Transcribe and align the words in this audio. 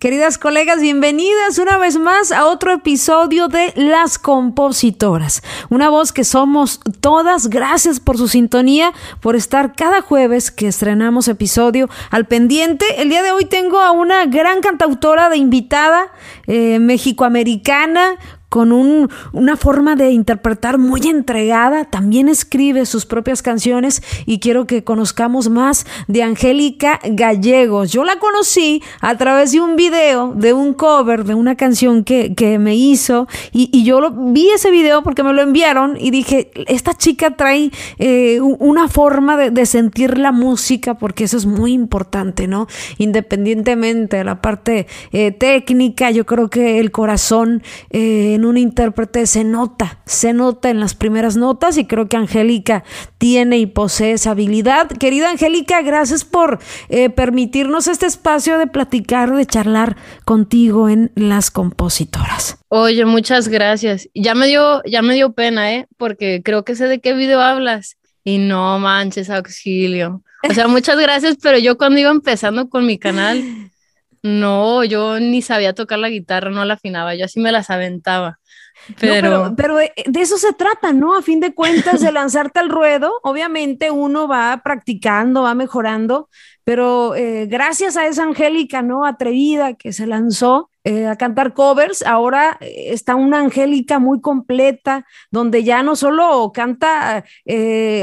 Queridas 0.00 0.38
colegas, 0.38 0.80
bienvenidas 0.80 1.58
una 1.58 1.76
vez 1.76 1.98
más 1.98 2.32
a 2.32 2.46
otro 2.46 2.72
episodio 2.72 3.48
de 3.48 3.74
Las 3.76 4.18
Compositoras. 4.18 5.42
Una 5.68 5.90
voz 5.90 6.10
que 6.10 6.24
somos 6.24 6.80
todas. 7.02 7.48
Gracias 7.48 8.00
por 8.00 8.16
su 8.16 8.26
sintonía, 8.26 8.94
por 9.20 9.36
estar 9.36 9.74
cada 9.74 10.00
jueves 10.00 10.50
que 10.50 10.68
estrenamos 10.68 11.28
episodio 11.28 11.90
al 12.08 12.24
pendiente. 12.26 12.86
El 13.02 13.10
día 13.10 13.22
de 13.22 13.32
hoy 13.32 13.44
tengo 13.44 13.82
a 13.82 13.90
una 13.90 14.24
gran 14.24 14.62
cantautora 14.62 15.28
de 15.28 15.36
invitada 15.36 16.06
eh, 16.46 16.78
mexicoamericana 16.78 18.16
con 18.50 18.72
un, 18.72 19.08
una 19.32 19.56
forma 19.56 19.94
de 19.94 20.10
interpretar 20.10 20.76
muy 20.76 21.00
entregada, 21.06 21.84
también 21.84 22.28
escribe 22.28 22.84
sus 22.84 23.06
propias 23.06 23.42
canciones 23.42 24.02
y 24.26 24.40
quiero 24.40 24.66
que 24.66 24.82
conozcamos 24.82 25.48
más 25.48 25.86
de 26.08 26.24
Angélica 26.24 26.98
Gallegos. 27.04 27.92
Yo 27.92 28.04
la 28.04 28.18
conocí 28.18 28.82
a 29.00 29.16
través 29.16 29.52
de 29.52 29.60
un 29.60 29.76
video, 29.76 30.34
de 30.34 30.52
un 30.52 30.74
cover, 30.74 31.24
de 31.24 31.34
una 31.34 31.56
canción 31.56 32.02
que, 32.02 32.34
que 32.34 32.58
me 32.58 32.74
hizo 32.74 33.28
y, 33.52 33.70
y 33.72 33.84
yo 33.84 34.00
lo, 34.00 34.10
vi 34.10 34.50
ese 34.50 34.72
video 34.72 35.04
porque 35.04 35.22
me 35.22 35.32
lo 35.32 35.42
enviaron 35.42 35.96
y 35.96 36.10
dije, 36.10 36.50
esta 36.66 36.94
chica 36.94 37.36
trae 37.36 37.70
eh, 37.98 38.40
una 38.40 38.88
forma 38.88 39.36
de, 39.36 39.52
de, 39.52 39.64
sentir 39.64 40.18
la 40.18 40.32
música 40.32 40.94
porque 40.94 41.22
eso 41.22 41.36
es 41.36 41.46
muy 41.46 41.72
importante, 41.72 42.48
¿no? 42.48 42.66
Independientemente 42.98 44.16
de 44.16 44.24
la 44.24 44.42
parte 44.42 44.88
eh, 45.12 45.30
técnica, 45.30 46.10
yo 46.10 46.26
creo 46.26 46.50
que 46.50 46.80
el 46.80 46.90
corazón... 46.90 47.62
Eh, 47.90 48.38
un 48.44 48.58
intérprete 48.58 49.26
se 49.26 49.44
nota, 49.44 49.98
se 50.06 50.32
nota 50.32 50.70
en 50.70 50.80
las 50.80 50.94
primeras 50.94 51.36
notas 51.36 51.78
y 51.78 51.86
creo 51.86 52.08
que 52.08 52.16
Angélica 52.16 52.84
tiene 53.18 53.58
y 53.58 53.66
posee 53.66 54.12
esa 54.12 54.32
habilidad. 54.32 54.88
Querida 54.88 55.30
Angélica, 55.30 55.82
gracias 55.82 56.24
por 56.24 56.58
eh, 56.88 57.10
permitirnos 57.10 57.88
este 57.88 58.06
espacio 58.06 58.58
de 58.58 58.66
platicar, 58.66 59.34
de 59.34 59.46
charlar 59.46 59.96
contigo 60.24 60.88
en 60.88 61.12
las 61.14 61.50
compositoras. 61.50 62.58
Oye, 62.68 63.04
muchas 63.04 63.48
gracias. 63.48 64.08
Ya 64.14 64.34
me 64.34 64.46
dio, 64.46 64.82
ya 64.84 65.02
me 65.02 65.14
dio 65.14 65.32
pena, 65.32 65.72
¿eh? 65.74 65.86
Porque 65.96 66.42
creo 66.44 66.64
que 66.64 66.76
sé 66.76 66.86
de 66.86 67.00
qué 67.00 67.14
video 67.14 67.40
hablas. 67.40 67.96
Y 68.24 68.38
no 68.38 68.78
manches, 68.78 69.30
auxilio. 69.30 70.22
O 70.48 70.54
sea, 70.54 70.68
muchas 70.68 70.98
gracias, 70.98 71.36
pero 71.42 71.58
yo 71.58 71.76
cuando 71.76 72.00
iba 72.00 72.10
empezando 72.10 72.68
con 72.68 72.86
mi 72.86 72.98
canal, 72.98 73.42
no, 74.22 74.84
yo 74.84 75.18
ni 75.18 75.42
sabía 75.42 75.74
tocar 75.74 75.98
la 75.98 76.10
guitarra, 76.10 76.50
no 76.50 76.64
la 76.64 76.74
afinaba, 76.74 77.14
yo 77.14 77.24
así 77.24 77.40
me 77.40 77.52
las 77.52 77.70
aventaba. 77.70 78.38
Pero... 78.98 79.54
pero, 79.56 79.80
eh, 79.80 79.92
de 80.06 80.20
eso 80.20 80.38
se 80.38 80.52
trata, 80.52 80.92
¿no? 80.92 81.16
A 81.16 81.22
fin 81.22 81.40
de 81.40 81.54
cuentas, 81.54 82.00
de 82.00 82.12
lanzarte 82.12 82.60
al 82.60 82.70
ruedo, 82.70 83.12
obviamente 83.22 83.90
uno 83.90 84.26
va 84.28 84.60
practicando, 84.64 85.42
va 85.42 85.54
mejorando, 85.54 86.28
pero 86.64 87.14
eh, 87.14 87.46
gracias 87.46 87.96
a 87.96 88.06
esa 88.06 88.24
Angélica, 88.24 88.82
¿no? 88.82 89.04
Atrevida 89.04 89.74
que 89.74 89.92
se 89.92 90.06
lanzó 90.06 90.70
eh, 90.84 91.06
a 91.06 91.16
cantar 91.16 91.52
covers, 91.52 92.02
ahora 92.02 92.56
está 92.60 93.14
una 93.14 93.40
Angélica 93.40 93.98
muy 93.98 94.20
completa, 94.20 95.06
donde 95.30 95.62
ya 95.62 95.82
no 95.82 95.94
solo 95.94 96.50
canta 96.54 97.24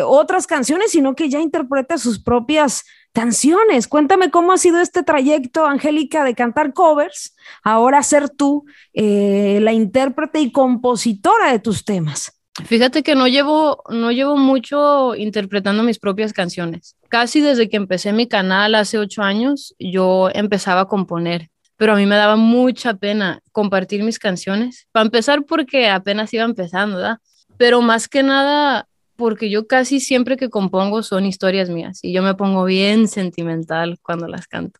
otras 0.03 0.45
canciones, 0.45 0.91
sino 0.91 1.15
que 1.15 1.29
ya 1.29 1.39
interpreta 1.39 1.97
sus 1.97 2.21
propias 2.21 2.83
canciones. 3.17 3.87
Cuéntame 3.87 4.29
cómo 4.29 4.51
ha 4.51 4.59
sido 4.59 4.79
este 4.79 5.01
trayecto, 5.01 5.65
Angélica, 5.65 6.23
de 6.23 6.35
cantar 6.35 6.71
covers, 6.73 7.35
ahora 7.63 8.03
ser 8.03 8.29
tú 8.29 8.65
eh, 8.93 9.57
la 9.63 9.73
intérprete 9.73 10.39
y 10.39 10.51
compositora 10.51 11.51
de 11.51 11.57
tus 11.57 11.83
temas. 11.83 12.39
Fíjate 12.63 13.01
que 13.01 13.15
no 13.15 13.27
llevo, 13.27 13.81
no 13.89 14.11
llevo 14.11 14.37
mucho 14.37 15.15
interpretando 15.15 15.81
mis 15.81 15.97
propias 15.97 16.31
canciones. 16.31 16.95
Casi 17.09 17.41
desde 17.41 17.69
que 17.69 17.77
empecé 17.77 18.13
mi 18.13 18.27
canal 18.27 18.75
hace 18.75 18.99
ocho 18.99 19.23
años, 19.23 19.73
yo 19.79 20.29
empezaba 20.31 20.81
a 20.81 20.87
componer, 20.87 21.49
pero 21.75 21.93
a 21.93 21.95
mí 21.95 22.05
me 22.05 22.17
daba 22.17 22.35
mucha 22.35 22.93
pena 22.93 23.41
compartir 23.51 24.03
mis 24.03 24.19
canciones. 24.19 24.87
Para 24.91 25.05
empezar, 25.05 25.43
porque 25.43 25.89
apenas 25.89 26.31
iba 26.35 26.43
empezando, 26.43 26.97
¿verdad? 26.97 27.17
Pero 27.57 27.81
más 27.81 28.07
que 28.07 28.21
nada, 28.21 28.87
porque 29.17 29.49
yo 29.49 29.67
casi 29.67 29.99
siempre 29.99 30.37
que 30.37 30.49
compongo 30.49 31.03
son 31.03 31.25
historias 31.25 31.69
mías 31.69 31.99
y 32.03 32.13
yo 32.13 32.21
me 32.23 32.35
pongo 32.35 32.63
bien 32.63 33.07
sentimental 33.07 33.99
cuando 34.01 34.27
las 34.27 34.47
canto. 34.47 34.79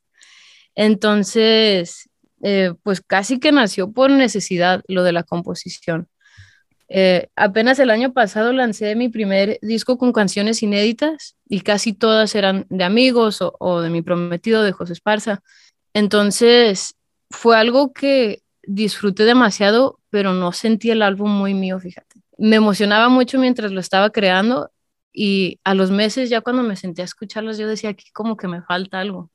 Entonces, 0.76 2.10
eh, 2.44 2.74
pues 2.84 3.02
casi 3.02 3.40
que 3.40 3.52
nació 3.52 3.92
por 3.92 4.12
necesidad 4.12 4.84
lo 4.88 5.04
de 5.04 5.12
la 5.12 5.24
composición. 5.24 6.08
Eh, 6.90 7.28
apenas 7.36 7.80
el 7.80 7.90
año 7.90 8.14
pasado 8.14 8.54
lancé 8.54 8.96
mi 8.96 9.10
primer 9.10 9.60
disco 9.62 9.98
con 9.98 10.14
canciones 10.14 10.64
inéditas 10.64 11.36
y 11.50 11.62
casi 11.62 11.94
todas 11.94 12.34
eran 12.36 12.66
de 12.70 12.86
amigos 12.86 13.42
o, 13.42 13.56
o 13.60 13.82
de 13.82 13.90
mi 13.90 14.02
prometido 14.02 14.64
de 14.64 14.72
José 14.72 14.94
Esparza. 14.94 15.42
Entonces, 15.94 16.96
fue 17.30 17.58
algo 17.58 17.92
que 17.92 18.44
disfruté 18.64 19.26
demasiado, 19.26 20.00
pero 20.10 20.34
no 20.34 20.52
sentí 20.54 20.92
el 20.92 21.02
álbum 21.02 21.32
muy 21.32 21.54
mío, 21.54 21.80
fíjate 21.80 22.17
me 22.38 22.58
emocionaba 22.58 23.10
mucho 23.10 23.40
mientras 23.40 23.72
lo 23.72 23.80
estaba 23.80 24.10
creando 24.12 24.72
y 25.12 25.60
a 25.64 25.74
los 25.74 25.92
meses 25.92 26.30
ya 26.30 26.42
cuando 26.42 26.64
me 26.64 26.76
senté 26.76 27.02
a 27.02 27.06
escucharlos 27.06 27.58
yo 27.58 27.68
decía 27.68 27.90
aquí 27.92 28.12
como 28.12 28.38
que 28.38 28.48
me 28.48 28.62
falta 28.62 29.00
algo. 29.00 29.32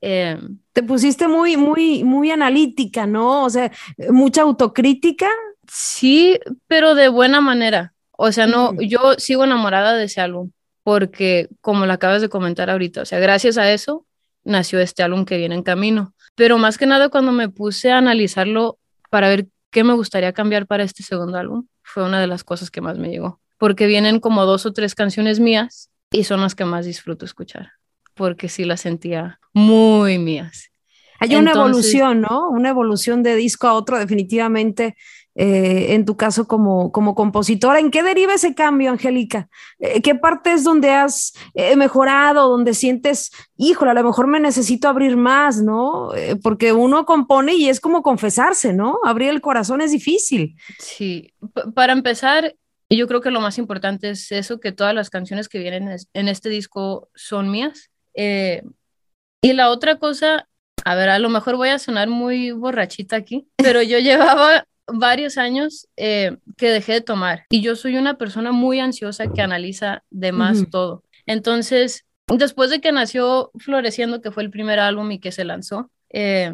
Eh, 0.00 0.38
Te 0.72 0.82
pusiste 0.82 1.28
muy, 1.28 1.56
muy, 1.56 2.04
muy 2.04 2.30
analítica, 2.30 3.06
¿no? 3.06 3.44
O 3.44 3.50
sea, 3.50 3.72
mucha 4.10 4.42
autocrítica. 4.42 5.28
Sí, 5.66 6.38
pero 6.66 6.94
de 6.94 7.08
buena 7.08 7.40
manera. 7.40 7.94
O 8.12 8.30
sea, 8.32 8.46
no, 8.46 8.74
yo 8.80 9.14
sigo 9.18 9.44
enamorada 9.44 9.94
de 9.96 10.04
ese 10.04 10.20
álbum 10.20 10.50
porque 10.84 11.48
como 11.62 11.86
lo 11.86 11.92
acabas 11.92 12.20
de 12.20 12.28
comentar 12.28 12.70
ahorita, 12.70 13.02
o 13.02 13.04
sea, 13.06 13.18
gracias 13.18 13.56
a 13.56 13.72
eso 13.72 14.06
nació 14.44 14.78
este 14.80 15.02
álbum 15.02 15.24
que 15.24 15.38
viene 15.38 15.54
en 15.54 15.62
camino. 15.62 16.14
Pero 16.34 16.58
más 16.58 16.78
que 16.78 16.86
nada 16.86 17.08
cuando 17.08 17.32
me 17.32 17.48
puse 17.48 17.90
a 17.90 17.98
analizarlo 17.98 18.78
para 19.10 19.28
ver 19.28 19.48
qué 19.70 19.82
me 19.82 19.94
gustaría 19.94 20.32
cambiar 20.32 20.66
para 20.66 20.84
este 20.84 21.02
segundo 21.02 21.38
álbum, 21.38 21.66
fue 21.94 22.02
una 22.02 22.20
de 22.20 22.26
las 22.26 22.42
cosas 22.42 22.72
que 22.72 22.80
más 22.80 22.98
me 22.98 23.08
llegó, 23.08 23.40
porque 23.56 23.86
vienen 23.86 24.18
como 24.18 24.46
dos 24.46 24.66
o 24.66 24.72
tres 24.72 24.96
canciones 24.96 25.38
mías 25.38 25.90
y 26.10 26.24
son 26.24 26.40
las 26.40 26.56
que 26.56 26.64
más 26.64 26.86
disfruto 26.86 27.24
escuchar, 27.24 27.70
porque 28.14 28.48
sí 28.48 28.64
las 28.64 28.80
sentía 28.80 29.38
muy 29.52 30.18
mías. 30.18 30.72
Hay 31.20 31.36
una 31.36 31.52
evolución, 31.52 32.20
¿no? 32.20 32.50
Una 32.50 32.70
evolución 32.70 33.22
de 33.22 33.36
disco 33.36 33.68
a 33.68 33.74
otro, 33.74 33.96
definitivamente. 33.96 34.96
Eh, 35.36 35.94
en 35.94 36.04
tu 36.04 36.16
caso 36.16 36.46
como, 36.46 36.92
como 36.92 37.16
compositora. 37.16 37.80
¿En 37.80 37.90
qué 37.90 38.04
deriva 38.04 38.34
ese 38.34 38.54
cambio, 38.54 38.90
Angélica? 38.92 39.48
Eh, 39.80 40.00
¿Qué 40.00 40.14
parte 40.14 40.52
es 40.52 40.62
donde 40.62 40.90
has 40.90 41.32
eh, 41.54 41.74
mejorado, 41.74 42.48
donde 42.48 42.72
sientes, 42.72 43.32
híjole, 43.56 43.90
a 43.90 43.94
lo 43.94 44.04
mejor 44.04 44.28
me 44.28 44.38
necesito 44.38 44.88
abrir 44.88 45.16
más, 45.16 45.60
¿no? 45.60 46.10
porque 46.42 46.72
uno 46.72 47.04
compone 47.04 47.54
y 47.54 47.68
es 47.68 47.80
como 47.80 48.02
confesarse, 48.02 48.72
¿no? 48.72 48.98
Abrir 49.04 49.30
el 49.30 49.40
corazón 49.40 49.80
es 49.80 49.90
difícil. 49.90 50.56
Sí, 50.78 51.32
para 51.74 51.92
empezar, 51.92 52.54
yo 52.88 53.06
creo 53.08 53.20
que 53.20 53.30
lo 53.30 53.40
más 53.40 53.58
importante 53.58 54.10
es 54.10 54.30
eso, 54.30 54.60
que 54.60 54.72
todas 54.72 54.94
las 54.94 55.10
canciones 55.10 55.48
que 55.48 55.58
vienen 55.58 55.96
en 56.12 56.28
este 56.28 56.48
disco 56.48 57.08
son 57.14 57.50
mías. 57.50 57.90
y 58.14 59.52
la 59.52 59.70
otra 59.70 59.98
cosa 59.98 60.48
a 60.84 60.94
ver, 60.94 61.08
a 61.08 61.18
lo 61.18 61.30
mejor 61.30 61.56
voy 61.56 61.70
a 61.70 61.78
sonar 61.78 62.08
muy 62.08 62.50
borrachita 62.50 63.16
aquí, 63.16 63.48
pero 63.56 63.82
yo 63.82 63.98
llevaba 64.00 64.66
varios 64.86 65.38
años 65.38 65.88
eh, 65.96 66.36
que 66.56 66.70
dejé 66.70 66.94
de 66.94 67.00
tomar 67.00 67.46
y 67.48 67.62
yo 67.62 67.76
soy 67.76 67.96
una 67.96 68.18
persona 68.18 68.52
muy 68.52 68.80
ansiosa 68.80 69.32
que 69.32 69.42
analiza 69.42 70.04
de 70.10 70.32
más 70.32 70.68
todo. 70.70 71.04
Entonces, 71.26 72.04
después 72.26 72.70
de 72.70 72.80
que 72.80 72.92
nació 72.92 73.50
Floreciendo, 73.58 74.20
que 74.20 74.30
fue 74.30 74.42
el 74.42 74.50
primer 74.50 74.78
álbum 74.80 75.10
y 75.10 75.20
que 75.20 75.32
se 75.32 75.44
lanzó, 75.44 75.90
eh, 76.10 76.52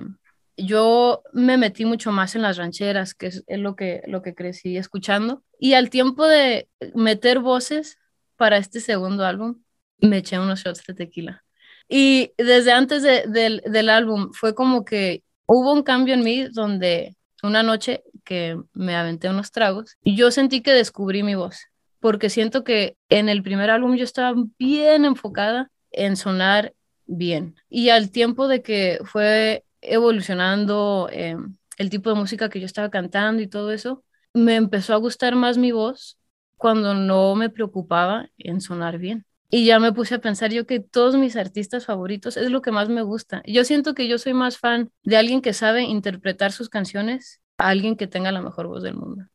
yo 0.56 1.22
me 1.32 1.56
metí 1.56 1.84
mucho 1.84 2.12
más 2.12 2.34
en 2.34 2.43
las 2.43 2.56
rancheras, 2.56 3.14
que 3.14 3.26
es, 3.26 3.44
lo, 3.49 3.76
que, 3.76 4.02
lo 4.06 4.22
que 4.22 4.34
crecí 4.34 4.76
escuchando. 4.76 5.43
Y 5.58 5.75
al 5.75 5.90
tiempo 5.90 6.26
de 6.26 6.69
meter 6.94 7.38
voces 7.38 7.99
para 8.37 8.58
este 8.58 8.81
segundo 8.81 9.25
álbum, 9.25 9.62
me 9.99 10.19
eché 10.19 10.38
unos 10.38 10.60
shots 10.60 10.84
de 10.87 10.94
tequila. 10.94 11.44
Y 11.88 12.32
desde 12.38 12.72
antes 12.72 13.02
del 13.02 13.88
álbum 13.88 14.32
fue 14.32 14.54
como 14.54 14.84
que 14.84 15.25
hubo 15.46 15.72
un 15.72 15.82
cambio 15.82 16.14
en 16.14 16.22
mí 16.22 16.46
donde 16.52 17.16
una 17.43 17.62
noche 17.62 18.04
que 18.20 18.58
me 18.72 18.96
aventé 18.96 19.28
unos 19.28 19.50
tragos 19.50 19.96
yo 20.05 20.31
sentí 20.31 20.61
que 20.61 20.72
descubrí 20.72 21.22
mi 21.22 21.34
voz, 21.34 21.67
porque 22.00 22.31
siento 22.31 22.64
que 22.64 22.96
en 23.08 23.28
el 23.28 23.43
primer 23.43 23.70
álbum 23.70 23.96
yo 23.96 24.05
estaba 24.05 24.34
bien 24.58 25.05
enfocada 25.05 25.70
en 25.90 26.17
sonar 26.17 26.75
bien. 27.06 27.56
Y 27.69 27.90
al 27.90 28.11
tiempo 28.11 28.49
de 28.49 28.62
que 28.62 28.99
fue 29.05 29.64
evolucionando 29.81 31.08
eh, 31.12 31.37
el 31.78 31.90
tipo 31.90 32.11
de 32.11 32.17
música 32.17 32.49
que 32.49 32.61
yo 32.61 32.67
estaba 32.67 32.90
cantando 32.90 33.43
y 33.43 33.46
todo 33.46 33.72
eso, 33.72 34.05
me 34.34 34.56
empezó 34.56 34.94
a 34.94 34.99
gustar 34.99 35.34
más 35.34 35.58
mi 35.58 35.73
voz 35.73 36.19
cuando 36.56 36.94
no 36.94 37.34
me 37.34 37.50
preocupaba 37.50 38.28
en 38.37 38.61
sonar 38.61 38.99
bien 38.99 39.25
Y 39.49 39.64
ya 39.64 39.81
me 39.81 39.93
puse 39.93 40.14
a 40.14 40.20
pensar 40.20 40.52
yo 40.52 40.66
que 40.66 40.78
todos 40.78 41.16
mis 41.16 41.37
artistas 41.37 41.87
favoritos 41.87 42.37
es 42.37 42.50
lo 42.50 42.62
que 42.62 42.70
más 42.70 42.88
me 42.88 43.02
gusta. 43.02 43.43
Yo 43.46 43.64
siento 43.64 43.94
que 43.94 44.06
yo 44.06 44.19
soy 44.19 44.34
más 44.34 44.58
fan 44.58 44.90
de 45.02 45.16
alguien 45.16 45.40
que 45.40 45.52
sabe 45.52 45.82
interpretar 45.82 46.52
sus 46.52 46.69
canciones 46.69 47.40
a 47.60 47.68
alguien 47.68 47.96
que 47.96 48.06
tenga 48.06 48.32
la 48.32 48.40
mejor 48.40 48.66
voz 48.66 48.82
del 48.82 48.94
mundo. 48.94 49.26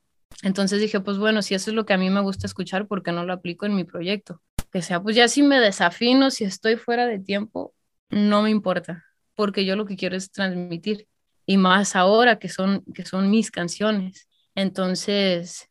Entonces 0.44 0.82
dije, 0.82 1.00
pues 1.00 1.18
bueno, 1.18 1.42
si 1.42 1.56
eso 1.56 1.72
es 1.72 1.76
lo 1.76 1.86
que 1.86 1.94
a 1.94 1.98
mí 1.98 2.10
me 2.10 2.22
gusta 2.22 2.48
escuchar, 2.48 2.88
¿por 2.88 3.04
qué 3.04 3.12
no 3.12 3.26
lo 3.26 3.34
aplico 3.34 3.66
en 3.66 3.76
mi 3.76 3.84
proyecto? 3.84 4.42
Que 4.72 4.82
sea, 4.82 5.02
pues 5.02 5.16
ya 5.16 5.28
si 5.28 5.44
me 5.44 5.60
desafino, 5.60 6.32
si 6.32 6.44
estoy 6.44 6.76
fuera 6.76 7.06
de 7.06 7.20
tiempo, 7.20 7.74
no 8.10 8.42
me 8.42 8.50
importa, 8.50 9.06
porque 9.36 9.66
yo 9.66 9.76
lo 9.76 9.86
que 9.86 9.96
quiero 9.96 10.16
es 10.18 10.32
transmitir. 10.32 11.08
Y 11.46 11.58
más 11.58 11.96
ahora 11.96 12.40
que 12.40 12.50
son, 12.50 12.84
que 12.94 13.06
son 13.06 13.30
mis 13.30 13.52
canciones. 13.52 14.28
Entonces, 14.56 15.70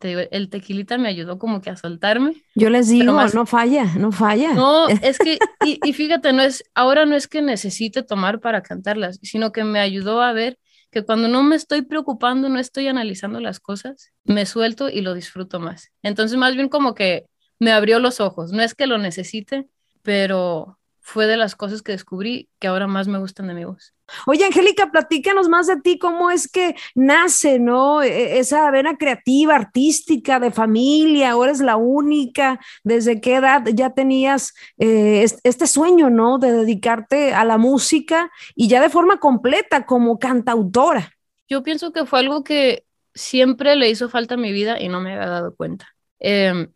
el 0.00 0.48
tequilita 0.48 0.96
me 0.98 1.08
ayudó 1.08 1.38
como 1.38 1.60
que 1.60 1.70
a 1.70 1.76
soltarme. 1.76 2.34
Yo 2.54 2.70
les 2.70 2.88
digo, 2.88 3.12
no 3.12 3.46
falla, 3.46 3.84
no 3.96 4.10
falla. 4.10 4.54
No, 4.54 4.88
es 5.02 5.18
que, 5.18 5.38
y, 5.64 5.78
y, 5.84 5.92
fíjate, 5.92 6.32
no 6.32 6.42
es, 6.42 6.64
ahora 6.74 7.04
no 7.04 7.14
es 7.14 7.28
que 7.28 7.42
necesite 7.42 8.02
tomar 8.02 8.40
para 8.40 8.62
cantarlas, 8.62 9.20
sino 9.22 9.52
que 9.52 9.64
me 9.64 9.80
ayudó 9.80 10.22
a 10.22 10.32
ver 10.32 10.58
que 10.92 11.04
cuando 11.04 11.26
no 11.26 11.42
me 11.42 11.56
estoy 11.56 11.82
preocupando, 11.82 12.50
no 12.50 12.58
estoy 12.60 12.86
analizando 12.86 13.40
las 13.40 13.60
cosas, 13.60 14.12
me 14.24 14.44
suelto 14.46 14.90
y 14.90 15.00
lo 15.00 15.14
disfruto 15.14 15.58
más. 15.58 15.90
Entonces, 16.02 16.36
más 16.36 16.54
bien 16.54 16.68
como 16.68 16.94
que 16.94 17.26
me 17.58 17.72
abrió 17.72 17.98
los 17.98 18.20
ojos. 18.20 18.52
No 18.52 18.62
es 18.62 18.74
que 18.74 18.86
lo 18.86 18.98
necesite, 18.98 19.68
pero 20.02 20.78
fue 21.02 21.26
de 21.26 21.36
las 21.36 21.56
cosas 21.56 21.82
que 21.82 21.92
descubrí 21.92 22.48
que 22.60 22.68
ahora 22.68 22.86
más 22.86 23.08
me 23.08 23.18
gustan 23.18 23.48
de 23.48 23.54
mi 23.54 23.64
voz. 23.64 23.92
Oye, 24.24 24.44
Angélica, 24.44 24.90
platícanos 24.92 25.48
más 25.48 25.66
de 25.66 25.80
ti, 25.80 25.98
cómo 25.98 26.30
es 26.30 26.48
que 26.48 26.76
nace, 26.94 27.58
¿no? 27.58 28.02
E, 28.02 28.08
e, 28.08 28.38
esa 28.38 28.70
vena 28.70 28.96
creativa, 28.96 29.56
artística, 29.56 30.38
de 30.38 30.52
familia, 30.52 31.36
o 31.36 31.44
eres 31.44 31.60
la 31.60 31.76
única, 31.76 32.60
¿desde 32.84 33.20
qué 33.20 33.36
edad 33.36 33.64
ya 33.74 33.90
tenías 33.90 34.54
eh, 34.78 35.26
este 35.42 35.66
sueño, 35.66 36.08
¿no? 36.08 36.38
De 36.38 36.52
dedicarte 36.52 37.34
a 37.34 37.44
la 37.44 37.58
música 37.58 38.30
y 38.54 38.68
ya 38.68 38.80
de 38.80 38.88
forma 38.88 39.18
completa 39.18 39.84
como 39.84 40.20
cantautora. 40.20 41.12
Yo 41.48 41.64
pienso 41.64 41.92
que 41.92 42.06
fue 42.06 42.20
algo 42.20 42.44
que 42.44 42.84
siempre 43.12 43.74
le 43.74 43.90
hizo 43.90 44.08
falta 44.08 44.34
a 44.34 44.38
mi 44.38 44.52
vida 44.52 44.80
y 44.80 44.88
no 44.88 45.00
me 45.00 45.14
había 45.14 45.28
dado 45.28 45.54
cuenta. 45.56 45.88
Eh, 46.20 46.68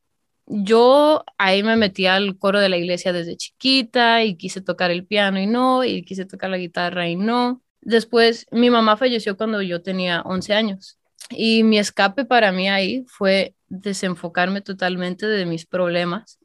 yo 0.47 1.25
ahí 1.39 1.63
me 1.63 1.77
metí 1.77 2.07
al 2.07 2.39
coro 2.39 2.61
de 2.61 2.69
la 2.69 2.77
iglesia 2.77 3.13
desde 3.13 3.37
chiquita 3.37 4.25
y 4.25 4.37
quise 4.37 4.61
tocar 4.61 4.91
el 4.91 5.05
piano 5.05 5.41
y 5.41 5.47
no, 5.47 5.85
y 5.85 6.05
quise 6.05 6.25
tocar 6.25 6.51
la 6.51 6.59
guitarra 6.59 7.09
y 7.09 7.17
no. 7.17 7.63
Después 7.81 8.47
mi 8.53 8.71
mamá 8.71 8.97
falleció 8.97 9.37
cuando 9.37 9.61
yo 9.63 9.83
tenía 9.83 10.23
11 10.23 10.55
años 10.55 10.99
y 11.31 11.65
mi 11.65 11.79
escape 11.79 12.25
para 12.25 12.53
mí 12.53 12.69
ahí 12.69 13.05
fue 13.09 13.55
desenfocarme 13.69 14.61
totalmente 14.61 15.27
de 15.27 15.47
mis 15.47 15.67
problemas 15.67 16.39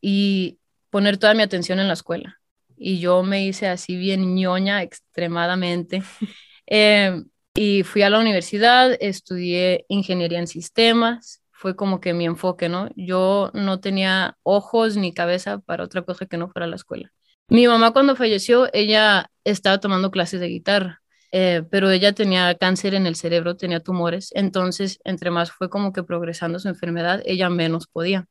y 0.00 0.58
poner 0.90 1.18
toda 1.18 1.34
mi 1.34 1.42
atención 1.42 1.80
en 1.80 1.88
la 1.88 1.94
escuela. 1.94 2.40
Y 2.76 2.98
yo 3.00 3.22
me 3.22 3.44
hice 3.44 3.68
así 3.68 3.96
bien 3.96 4.34
ñoña 4.34 4.82
extremadamente. 4.82 6.02
Eh, 6.66 7.22
y 7.52 7.82
fui 7.82 8.00
a 8.00 8.08
la 8.08 8.18
universidad, 8.18 8.96
estudié 8.98 9.84
ingeniería 9.90 10.38
en 10.38 10.46
sistemas 10.46 11.43
fue 11.64 11.76
como 11.76 11.98
que 11.98 12.12
mi 12.12 12.26
enfoque, 12.26 12.68
¿no? 12.68 12.90
Yo 12.94 13.50
no 13.54 13.80
tenía 13.80 14.36
ojos 14.42 14.98
ni 14.98 15.14
cabeza 15.14 15.60
para 15.60 15.82
otra 15.82 16.02
cosa 16.02 16.26
que 16.26 16.36
no 16.36 16.50
fuera 16.50 16.66
la 16.66 16.76
escuela. 16.76 17.10
Mi 17.48 17.66
mamá 17.66 17.92
cuando 17.92 18.16
falleció, 18.16 18.68
ella 18.74 19.30
estaba 19.44 19.78
tomando 19.80 20.10
clases 20.10 20.40
de 20.40 20.48
guitarra, 20.48 21.00
eh, 21.32 21.62
pero 21.70 21.90
ella 21.90 22.12
tenía 22.12 22.54
cáncer 22.56 22.92
en 22.92 23.06
el 23.06 23.16
cerebro, 23.16 23.56
tenía 23.56 23.80
tumores, 23.80 24.30
entonces 24.34 25.00
entre 25.04 25.30
más 25.30 25.52
fue 25.52 25.70
como 25.70 25.94
que 25.94 26.02
progresando 26.02 26.58
su 26.58 26.68
enfermedad, 26.68 27.22
ella 27.24 27.48
menos 27.48 27.86
podía. 27.86 28.26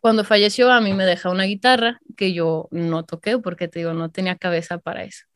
Cuando 0.00 0.24
falleció 0.24 0.72
a 0.72 0.80
mí 0.80 0.94
me 0.94 1.04
dejó 1.04 1.30
una 1.30 1.44
guitarra 1.44 2.00
que 2.16 2.32
yo 2.32 2.66
no 2.72 3.04
toqué 3.04 3.38
porque 3.38 3.68
te 3.68 3.78
digo, 3.78 3.92
no 3.94 4.10
tenía 4.10 4.34
cabeza 4.34 4.78
para 4.78 5.04
eso. 5.04 5.26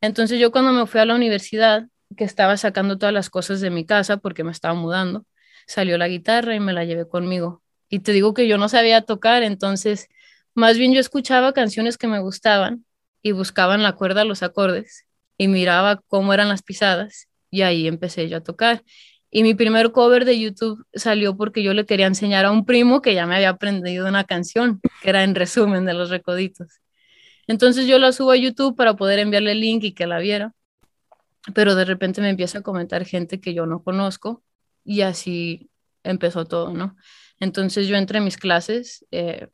Entonces 0.00 0.40
yo 0.40 0.50
cuando 0.50 0.72
me 0.72 0.86
fui 0.88 1.00
a 1.00 1.04
la 1.04 1.14
universidad, 1.14 1.86
que 2.16 2.24
estaba 2.24 2.56
sacando 2.56 2.98
todas 2.98 3.14
las 3.14 3.30
cosas 3.30 3.60
de 3.60 3.70
mi 3.70 3.86
casa 3.86 4.16
porque 4.16 4.42
me 4.42 4.50
estaba 4.50 4.74
mudando, 4.74 5.24
salió 5.66 5.98
la 5.98 6.08
guitarra 6.08 6.54
y 6.54 6.60
me 6.60 6.72
la 6.72 6.84
llevé 6.84 7.08
conmigo. 7.08 7.62
Y 7.88 8.00
te 8.00 8.12
digo 8.12 8.34
que 8.34 8.48
yo 8.48 8.58
no 8.58 8.68
sabía 8.68 9.02
tocar, 9.02 9.42
entonces 9.42 10.08
más 10.54 10.76
bien 10.78 10.92
yo 10.92 11.00
escuchaba 11.00 11.52
canciones 11.52 11.98
que 11.98 12.08
me 12.08 12.20
gustaban 12.20 12.84
y 13.22 13.32
buscaba 13.32 13.74
en 13.74 13.82
la 13.82 13.92
cuerda 13.92 14.24
los 14.24 14.42
acordes 14.42 15.06
y 15.38 15.48
miraba 15.48 16.00
cómo 16.08 16.34
eran 16.34 16.48
las 16.48 16.62
pisadas 16.62 17.28
y 17.50 17.62
ahí 17.62 17.86
empecé 17.86 18.28
yo 18.28 18.38
a 18.38 18.42
tocar. 18.42 18.82
Y 19.30 19.42
mi 19.44 19.54
primer 19.54 19.92
cover 19.92 20.24
de 20.26 20.38
YouTube 20.38 20.84
salió 20.92 21.36
porque 21.36 21.62
yo 21.62 21.72
le 21.72 21.86
quería 21.86 22.06
enseñar 22.06 22.44
a 22.44 22.50
un 22.50 22.66
primo 22.66 23.00
que 23.00 23.14
ya 23.14 23.26
me 23.26 23.34
había 23.36 23.48
aprendido 23.50 24.06
una 24.06 24.24
canción, 24.24 24.80
que 25.02 25.08
era 25.08 25.24
en 25.24 25.34
resumen 25.34 25.86
de 25.86 25.94
los 25.94 26.10
recoditos. 26.10 26.80
Entonces 27.46 27.86
yo 27.86 27.98
la 27.98 28.12
subo 28.12 28.32
a 28.32 28.36
YouTube 28.36 28.76
para 28.76 28.94
poder 28.94 29.18
enviarle 29.18 29.52
el 29.52 29.60
link 29.60 29.84
y 29.84 29.92
que 29.92 30.06
la 30.06 30.18
viera. 30.18 30.52
Pero 31.54 31.74
de 31.74 31.84
repente 31.84 32.20
me 32.20 32.28
empieza 32.30 32.58
a 32.58 32.62
comentar 32.62 33.04
gente 33.04 33.40
que 33.40 33.54
yo 33.54 33.66
no 33.66 33.82
conozco 33.82 34.42
y 34.84 35.02
así 35.02 35.70
empezó 36.04 36.44
todo, 36.46 36.72
¿no? 36.72 36.96
Entonces 37.40 37.88
yo 37.88 37.96
entre 37.96 38.20
mis 38.20 38.36
clases 38.36 39.04
eh, 39.10 39.48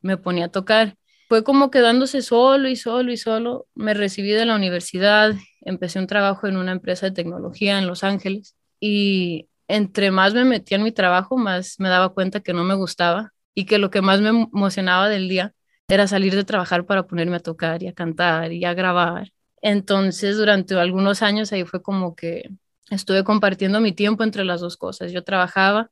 me 0.00 0.16
ponía 0.16 0.46
a 0.46 0.50
tocar. 0.50 0.96
Fue 1.28 1.42
como 1.44 1.70
quedándose 1.70 2.22
solo 2.22 2.68
y 2.68 2.76
solo 2.76 3.10
y 3.12 3.16
solo. 3.16 3.66
Me 3.74 3.94
recibí 3.94 4.30
de 4.30 4.46
la 4.46 4.56
universidad, 4.56 5.34
empecé 5.62 5.98
un 5.98 6.06
trabajo 6.06 6.46
en 6.46 6.56
una 6.56 6.72
empresa 6.72 7.06
de 7.06 7.12
tecnología 7.12 7.78
en 7.78 7.86
Los 7.86 8.04
Ángeles 8.04 8.56
y 8.80 9.48
entre 9.68 10.10
más 10.10 10.34
me 10.34 10.44
metía 10.44 10.76
en 10.76 10.84
mi 10.84 10.92
trabajo, 10.92 11.38
más 11.38 11.76
me 11.80 11.88
daba 11.88 12.10
cuenta 12.10 12.40
que 12.40 12.52
no 12.52 12.64
me 12.64 12.74
gustaba 12.74 13.32
y 13.54 13.64
que 13.66 13.78
lo 13.78 13.90
que 13.90 14.02
más 14.02 14.20
me 14.20 14.28
emocionaba 14.28 15.08
del 15.08 15.28
día 15.28 15.54
era 15.88 16.06
salir 16.06 16.34
de 16.34 16.44
trabajar 16.44 16.86
para 16.86 17.06
ponerme 17.06 17.36
a 17.36 17.40
tocar 17.40 17.82
y 17.82 17.88
a 17.88 17.94
cantar 17.94 18.52
y 18.52 18.64
a 18.64 18.74
grabar. 18.74 19.32
Entonces, 19.62 20.36
durante 20.36 20.74
algunos 20.74 21.22
años 21.22 21.52
ahí 21.52 21.64
fue 21.64 21.82
como 21.82 22.14
que 22.14 22.50
estuve 22.90 23.24
compartiendo 23.24 23.80
mi 23.80 23.92
tiempo 23.92 24.24
entre 24.24 24.44
las 24.44 24.60
dos 24.60 24.76
cosas. 24.76 25.12
Yo 25.12 25.24
trabajaba 25.24 25.90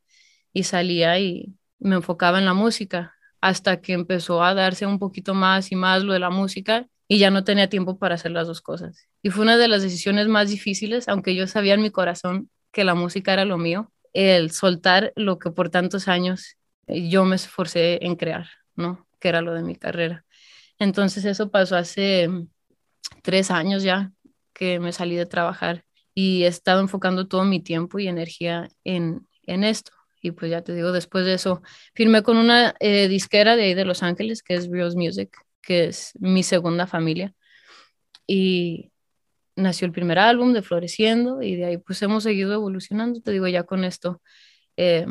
y 0.52 0.64
salía 0.64 1.18
y 1.18 1.54
me 1.78 1.96
enfocaba 1.96 2.38
en 2.38 2.44
la 2.44 2.54
música 2.54 3.14
hasta 3.40 3.80
que 3.80 3.92
empezó 3.92 4.42
a 4.42 4.54
darse 4.54 4.86
un 4.86 4.98
poquito 4.98 5.34
más 5.34 5.72
y 5.72 5.76
más 5.76 6.04
lo 6.04 6.12
de 6.12 6.20
la 6.20 6.30
música 6.30 6.86
y 7.08 7.18
ya 7.18 7.30
no 7.30 7.44
tenía 7.44 7.68
tiempo 7.68 7.98
para 7.98 8.14
hacer 8.14 8.30
las 8.30 8.46
dos 8.46 8.60
cosas. 8.60 9.08
Y 9.22 9.30
fue 9.30 9.42
una 9.42 9.56
de 9.56 9.68
las 9.68 9.82
decisiones 9.82 10.28
más 10.28 10.48
difíciles, 10.48 11.08
aunque 11.08 11.34
yo 11.34 11.46
sabía 11.46 11.74
en 11.74 11.82
mi 11.82 11.90
corazón 11.90 12.50
que 12.70 12.84
la 12.84 12.94
música 12.94 13.32
era 13.32 13.44
lo 13.44 13.58
mío, 13.58 13.92
el 14.12 14.50
soltar 14.50 15.12
lo 15.16 15.38
que 15.38 15.50
por 15.50 15.70
tantos 15.70 16.08
años 16.08 16.56
yo 16.86 17.24
me 17.24 17.36
esforcé 17.36 18.04
en 18.04 18.16
crear, 18.16 18.48
¿no? 18.76 19.06
Que 19.18 19.28
era 19.28 19.40
lo 19.42 19.52
de 19.54 19.62
mi 19.62 19.76
carrera. 19.76 20.24
Entonces 20.78 21.24
eso 21.24 21.50
pasó 21.50 21.76
hace 21.76 22.28
tres 23.22 23.50
años 23.50 23.82
ya 23.82 24.12
que 24.52 24.80
me 24.80 24.92
salí 24.92 25.16
de 25.16 25.26
trabajar 25.26 25.84
y 26.14 26.44
he 26.44 26.46
estado 26.46 26.81
enfocando 26.81 27.28
todo 27.28 27.44
mi 27.44 27.60
tiempo 27.60 27.98
y 27.98 28.08
energía 28.08 28.69
en, 28.84 29.26
en 29.44 29.64
esto. 29.64 29.92
Y 30.22 30.31
pues 30.32 30.50
ya 30.50 30.62
te 30.62 30.74
digo, 30.74 30.92
después 30.92 31.24
de 31.24 31.34
eso, 31.34 31.62
firmé 31.94 32.22
con 32.22 32.36
una 32.36 32.74
eh, 32.81 33.08
disquera 33.08 33.56
de 33.56 33.64
ahí 33.64 33.74
de 33.74 33.84
Los 33.84 34.02
Ángeles, 34.02 34.42
que 34.42 34.54
es 34.54 34.69
Rios 34.69 34.94
Music, 34.94 35.36
que 35.60 35.86
es 35.86 36.12
mi 36.20 36.42
segunda 36.42 36.86
familia. 36.86 37.34
Y 38.26 38.92
nació 39.56 39.86
el 39.86 39.92
primer 39.92 40.19
álbum 40.19 40.52
de 40.52 40.62
Floreciendo 40.62 41.42
y 41.42 41.56
de 41.56 41.64
ahí 41.66 41.78
pues 41.78 42.00
hemos 42.02 42.22
seguido 42.22 42.52
evolucionando. 42.52 43.20
Te 43.20 43.32
digo, 43.32 43.48
ya 43.48 43.64
con 43.64 43.84
esto 43.84 44.22
eh, 44.76 45.06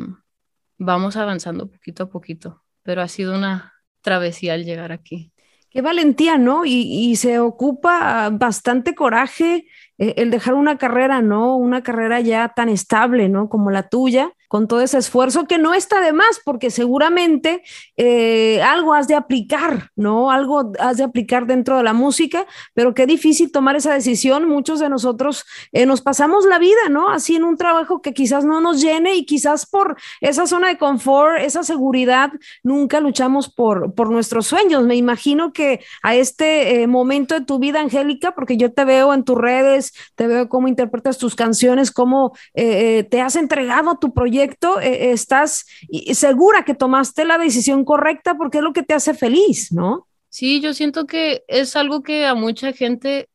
vamos 0.78 1.16
avanzando 1.16 1.70
poquito 1.70 2.04
a 2.04 2.08
poquito, 2.08 2.64
pero 2.82 3.02
ha 3.02 3.08
sido 3.08 3.34
una 3.34 3.74
travesía 4.00 4.54
al 4.54 4.64
llegar 4.64 4.92
aquí. 4.92 5.31
Qué 5.72 5.80
valentía, 5.80 6.38
¿no? 6.38 6.64
Y, 6.64 6.82
y 7.10 7.16
se 7.16 7.38
ocupa 7.38 8.28
bastante 8.30 8.94
coraje 8.94 9.66
eh, 9.98 10.14
el 10.18 10.30
dejar 10.30 10.54
una 10.54 10.76
carrera, 10.78 11.22
¿no? 11.22 11.56
Una 11.56 11.82
carrera 11.82 12.20
ya 12.20 12.48
tan 12.54 12.68
estable, 12.68 13.28
¿no? 13.28 13.48
Como 13.48 13.70
la 13.70 13.88
tuya, 13.88 14.32
con 14.52 14.68
todo 14.68 14.82
ese 14.82 14.98
esfuerzo 14.98 15.46
que 15.46 15.56
no 15.56 15.72
está 15.72 16.02
de 16.02 16.12
más, 16.12 16.38
porque 16.44 16.70
seguramente 16.70 17.62
eh, 17.96 18.60
algo 18.60 18.92
has 18.92 19.08
de 19.08 19.14
aplicar, 19.14 19.88
¿no? 19.96 20.30
Algo 20.30 20.72
has 20.78 20.98
de 20.98 21.04
aplicar 21.04 21.46
dentro 21.46 21.78
de 21.78 21.82
la 21.82 21.94
música, 21.94 22.44
pero 22.74 22.92
qué 22.92 23.06
difícil 23.06 23.50
tomar 23.50 23.76
esa 23.76 23.94
decisión. 23.94 24.46
Muchos 24.46 24.78
de 24.78 24.90
nosotros 24.90 25.46
eh, 25.72 25.86
nos 25.86 26.02
pasamos 26.02 26.44
la 26.44 26.58
vida, 26.58 26.90
¿no? 26.90 27.08
Así 27.08 27.34
en 27.34 27.44
un 27.44 27.56
trabajo 27.56 28.02
que 28.02 28.12
quizás 28.12 28.44
no 28.44 28.60
nos 28.60 28.82
llene 28.82 29.14
y 29.14 29.24
quizás 29.24 29.64
por 29.64 29.96
esa 30.20 30.46
zona 30.46 30.68
de 30.68 30.76
confort, 30.76 31.38
esa 31.40 31.62
seguridad, 31.62 32.30
nunca 32.62 33.00
luchamos 33.00 33.48
por, 33.48 33.94
por 33.94 34.10
nuestros 34.10 34.46
sueños. 34.48 34.84
Me 34.84 34.96
imagino 34.96 35.54
que 35.54 35.80
a 36.02 36.14
este 36.14 36.86
momento 36.86 37.34
de 37.40 37.46
tu 37.46 37.58
vida, 37.58 37.80
Angélica, 37.80 38.34
porque 38.34 38.58
yo 38.58 38.70
te 38.70 38.84
veo 38.84 39.14
en 39.14 39.24
tus 39.24 39.38
redes, 39.38 39.94
te 40.14 40.26
veo 40.26 40.50
cómo 40.50 40.68
interpretas 40.68 41.16
tus 41.16 41.34
canciones, 41.34 41.90
cómo 41.90 42.36
eh, 42.52 42.98
eh, 42.98 43.04
te 43.04 43.22
has 43.22 43.36
entregado 43.36 43.88
a 43.88 43.98
tu 43.98 44.12
proyecto, 44.12 44.41
eh, 44.80 45.12
estás 45.12 45.66
segura 46.12 46.64
que 46.64 46.74
tomaste 46.74 47.24
la 47.24 47.38
decisión 47.38 47.84
correcta 47.84 48.36
porque 48.36 48.58
es 48.58 48.64
lo 48.64 48.72
que 48.72 48.82
te 48.82 48.94
hace 48.94 49.14
feliz, 49.14 49.72
¿no? 49.72 50.08
Sí, 50.28 50.60
yo 50.60 50.74
siento 50.74 51.06
que 51.06 51.44
es 51.48 51.76
algo 51.76 52.02
que 52.02 52.26
a 52.26 52.34
mucha 52.34 52.72
gente 52.72 53.28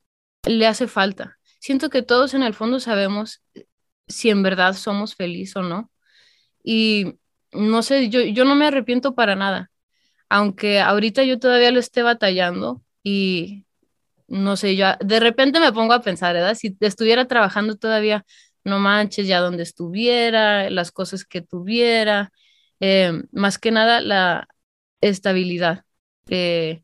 le 0.43 0.67
hace 0.67 0.87
falta. 0.87 1.37
Siento 1.59 1.89
que 1.89 2.01
todos 2.01 2.33
en 2.33 2.43
el 2.43 2.53
fondo 2.53 2.79
sabemos 2.79 3.43
si 4.07 4.29
en 4.29 4.43
verdad 4.43 4.73
somos 4.73 5.15
felices 5.15 5.55
o 5.57 5.63
no. 5.63 5.91
Y 6.63 7.15
no 7.51 7.83
sé, 7.83 8.09
yo, 8.09 8.21
yo 8.21 8.45
no 8.45 8.55
me 8.55 8.67
arrepiento 8.67 9.15
para 9.15 9.35
nada. 9.35 9.71
aunque 10.29 10.79
ahorita 10.81 11.23
yo 11.23 11.39
todavía 11.39 11.71
lo 11.71 11.79
esté 11.79 12.03
batallando 12.03 12.83
y 13.03 13.65
no 14.27 14.57
sé, 14.57 14.75
yo 14.75 14.87
de 14.99 15.19
repente 15.19 15.59
me 15.59 15.71
pongo 15.73 15.93
a 15.93 16.01
pensar, 16.01 16.33
¿verdad? 16.35 16.55
Si 16.55 16.75
estuviera 16.81 17.27
trabajando 17.27 17.77
todavía, 17.77 18.25
no 18.67 18.79
manches, 18.79 19.27
ya 19.27 19.39
donde 19.39 19.63
estuviera, 19.63 20.69
las 20.69 20.91
cosas 20.91 21.25
que 21.25 21.41
tuviera, 21.41 22.31
eh, 22.79 23.23
más 23.31 23.57
que 23.57 23.71
nada 23.71 24.01
la 24.01 24.47
estabilidad 25.01 25.85
eh, 26.29 26.83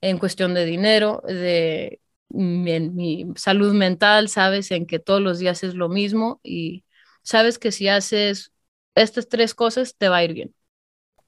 en 0.00 0.18
cuestión 0.18 0.54
de 0.54 0.64
dinero, 0.64 1.22
de 1.26 2.00
mi 2.30 3.26
salud 3.36 3.74
mental, 3.74 4.28
sabes, 4.28 4.70
en 4.70 4.86
que 4.86 4.98
todos 4.98 5.20
los 5.20 5.38
días 5.38 5.62
es 5.64 5.74
lo 5.74 5.88
mismo 5.88 6.40
y 6.42 6.84
sabes 7.22 7.58
que 7.58 7.72
si 7.72 7.88
haces 7.88 8.52
estas 8.94 9.28
tres 9.28 9.54
cosas 9.54 9.96
te 9.96 10.08
va 10.08 10.18
a 10.18 10.24
ir 10.24 10.34
bien. 10.34 10.54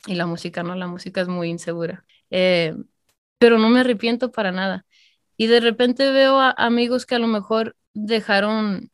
Y 0.06 0.14
la 0.14 0.26
música 0.26 0.62
no, 0.62 0.75
la 0.76 0.87
música 0.87 1.20
es 1.20 1.28
muy 1.28 1.49
insegura. 1.49 2.04
Eh, 2.30 2.75
pero 3.38 3.58
no 3.58 3.68
me 3.68 3.80
arrepiento 3.80 4.30
para 4.32 4.52
nada. 4.52 4.87
Y 5.37 5.49
de 5.49 5.61
repente 5.61 6.12
veo 6.12 6.38
a 6.38 6.52
amigos 6.52 7.06
que 7.06 7.16
a 7.16 7.18
lo 7.18 7.26
mejor 7.26 7.76
dejaron 7.94 8.91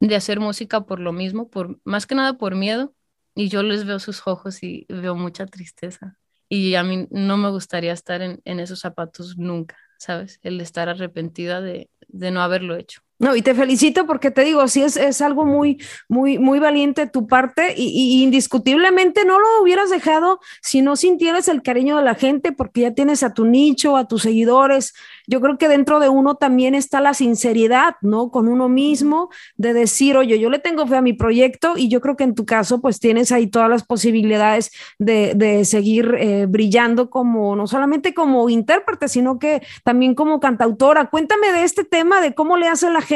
de 0.00 0.16
hacer 0.16 0.40
música 0.40 0.82
por 0.86 1.00
lo 1.00 1.12
mismo, 1.12 1.48
por 1.50 1.78
más 1.84 2.06
que 2.06 2.14
nada 2.14 2.34
por 2.38 2.54
miedo, 2.54 2.94
y 3.34 3.48
yo 3.48 3.62
les 3.62 3.84
veo 3.86 3.98
sus 3.98 4.26
ojos 4.26 4.62
y 4.62 4.86
veo 4.88 5.14
mucha 5.16 5.46
tristeza. 5.46 6.16
Y 6.48 6.74
a 6.74 6.82
mí 6.84 7.06
no 7.10 7.36
me 7.36 7.50
gustaría 7.50 7.92
estar 7.92 8.22
en, 8.22 8.40
en 8.44 8.60
esos 8.60 8.80
zapatos 8.80 9.36
nunca, 9.38 9.76
¿sabes? 9.98 10.38
El 10.42 10.60
estar 10.60 10.88
arrepentida 10.88 11.60
de, 11.60 11.90
de 12.08 12.30
no 12.30 12.42
haberlo 12.42 12.76
hecho. 12.76 13.00
No, 13.24 13.34
y 13.34 13.40
te 13.40 13.54
felicito 13.54 14.06
porque 14.06 14.30
te 14.30 14.44
digo, 14.44 14.68
sí 14.68 14.82
es, 14.82 14.98
es 14.98 15.22
algo 15.22 15.46
muy, 15.46 15.82
muy, 16.10 16.38
muy 16.38 16.58
valiente 16.58 17.06
de 17.06 17.10
tu 17.10 17.26
parte 17.26 17.72
y, 17.74 18.22
indiscutiblemente 18.22 19.24
no 19.24 19.40
lo 19.40 19.62
hubieras 19.62 19.88
dejado 19.88 20.40
si 20.60 20.82
no 20.82 20.94
sintieras 20.94 21.48
el 21.48 21.62
cariño 21.62 21.96
de 21.96 22.02
la 22.02 22.16
gente 22.16 22.52
porque 22.52 22.82
ya 22.82 22.92
tienes 22.92 23.22
a 23.22 23.32
tu 23.32 23.46
nicho, 23.46 23.96
a 23.96 24.08
tus 24.08 24.20
seguidores. 24.24 24.92
Yo 25.26 25.40
creo 25.40 25.56
que 25.56 25.68
dentro 25.68 26.00
de 26.00 26.10
uno 26.10 26.34
también 26.34 26.74
está 26.74 27.00
la 27.00 27.14
sinceridad, 27.14 27.96
¿no? 28.02 28.30
Con 28.30 28.46
uno 28.46 28.68
mismo 28.68 29.30
de 29.56 29.72
decir, 29.72 30.18
oye, 30.18 30.38
yo 30.38 30.50
le 30.50 30.58
tengo 30.58 30.86
fe 30.86 30.96
a 30.96 31.00
mi 31.00 31.14
proyecto 31.14 31.78
y 31.78 31.88
yo 31.88 32.02
creo 32.02 32.16
que 32.16 32.24
en 32.24 32.34
tu 32.34 32.44
caso 32.44 32.82
pues 32.82 33.00
tienes 33.00 33.32
ahí 33.32 33.46
todas 33.46 33.70
las 33.70 33.84
posibilidades 33.84 34.70
de, 34.98 35.32
de 35.34 35.64
seguir 35.64 36.14
eh, 36.18 36.44
brillando 36.46 37.08
como, 37.08 37.56
no 37.56 37.66
solamente 37.68 38.12
como 38.12 38.50
intérprete, 38.50 39.08
sino 39.08 39.38
que 39.38 39.62
también 39.82 40.14
como 40.14 40.40
cantautora. 40.40 41.06
Cuéntame 41.06 41.52
de 41.52 41.64
este 41.64 41.84
tema, 41.84 42.20
de 42.20 42.34
cómo 42.34 42.58
le 42.58 42.68
hace 42.68 42.90
la 42.90 43.00
gente, 43.00 43.13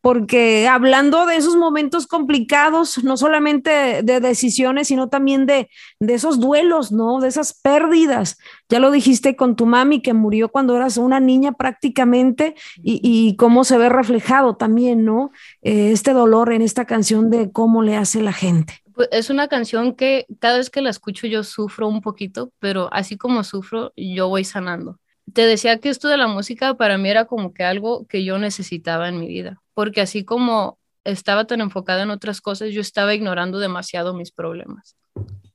porque 0.00 0.68
hablando 0.68 1.26
de 1.26 1.36
esos 1.36 1.56
momentos 1.56 2.06
complicados, 2.06 3.02
no 3.04 3.16
solamente 3.16 4.02
de 4.02 4.20
decisiones, 4.20 4.88
sino 4.88 5.08
también 5.08 5.46
de, 5.46 5.68
de 5.98 6.14
esos 6.14 6.40
duelos, 6.40 6.92
¿no? 6.92 7.20
De 7.20 7.28
esas 7.28 7.52
pérdidas. 7.52 8.38
Ya 8.68 8.78
lo 8.78 8.90
dijiste 8.90 9.36
con 9.36 9.56
tu 9.56 9.66
mami 9.66 10.02
que 10.02 10.14
murió 10.14 10.50
cuando 10.50 10.76
eras 10.76 10.96
una 10.96 11.20
niña 11.20 11.52
prácticamente 11.52 12.54
y, 12.82 13.36
cómo 13.36 13.64
se 13.64 13.78
ve 13.78 13.88
reflejado 13.88 14.56
también, 14.56 15.04
¿no? 15.04 15.30
Eh, 15.62 15.92
este 15.92 16.12
dolor 16.12 16.52
en 16.52 16.62
esta 16.62 16.84
canción 16.84 17.30
de 17.30 17.52
cómo 17.52 17.82
le 17.82 17.96
hace 17.96 18.22
la 18.22 18.32
gente. 18.32 18.82
Pues 18.94 19.08
es 19.12 19.30
una 19.30 19.48
canción 19.48 19.94
que 19.94 20.26
cada 20.40 20.58
vez 20.58 20.70
que 20.70 20.82
la 20.82 20.90
escucho 20.90 21.26
yo 21.26 21.42
sufro 21.42 21.88
un 21.88 22.00
poquito, 22.00 22.52
pero 22.58 22.88
así 22.92 23.16
como 23.16 23.44
sufro, 23.44 23.92
yo 23.96 24.28
voy 24.28 24.44
sanando 24.44 24.98
te 25.32 25.46
decía 25.46 25.78
que 25.78 25.88
esto 25.88 26.08
de 26.08 26.16
la 26.16 26.28
música 26.28 26.74
para 26.74 26.98
mí 26.98 27.08
era 27.08 27.26
como 27.26 27.52
que 27.52 27.64
algo 27.64 28.06
que 28.06 28.24
yo 28.24 28.38
necesitaba 28.38 29.08
en 29.08 29.18
mi 29.20 29.28
vida, 29.28 29.60
porque 29.74 30.00
así 30.00 30.24
como 30.24 30.78
estaba 31.04 31.46
tan 31.46 31.60
enfocada 31.60 32.02
en 32.02 32.10
otras 32.10 32.40
cosas, 32.40 32.70
yo 32.70 32.80
estaba 32.80 33.14
ignorando 33.14 33.58
demasiado 33.58 34.14
mis 34.14 34.32
problemas. 34.32 34.96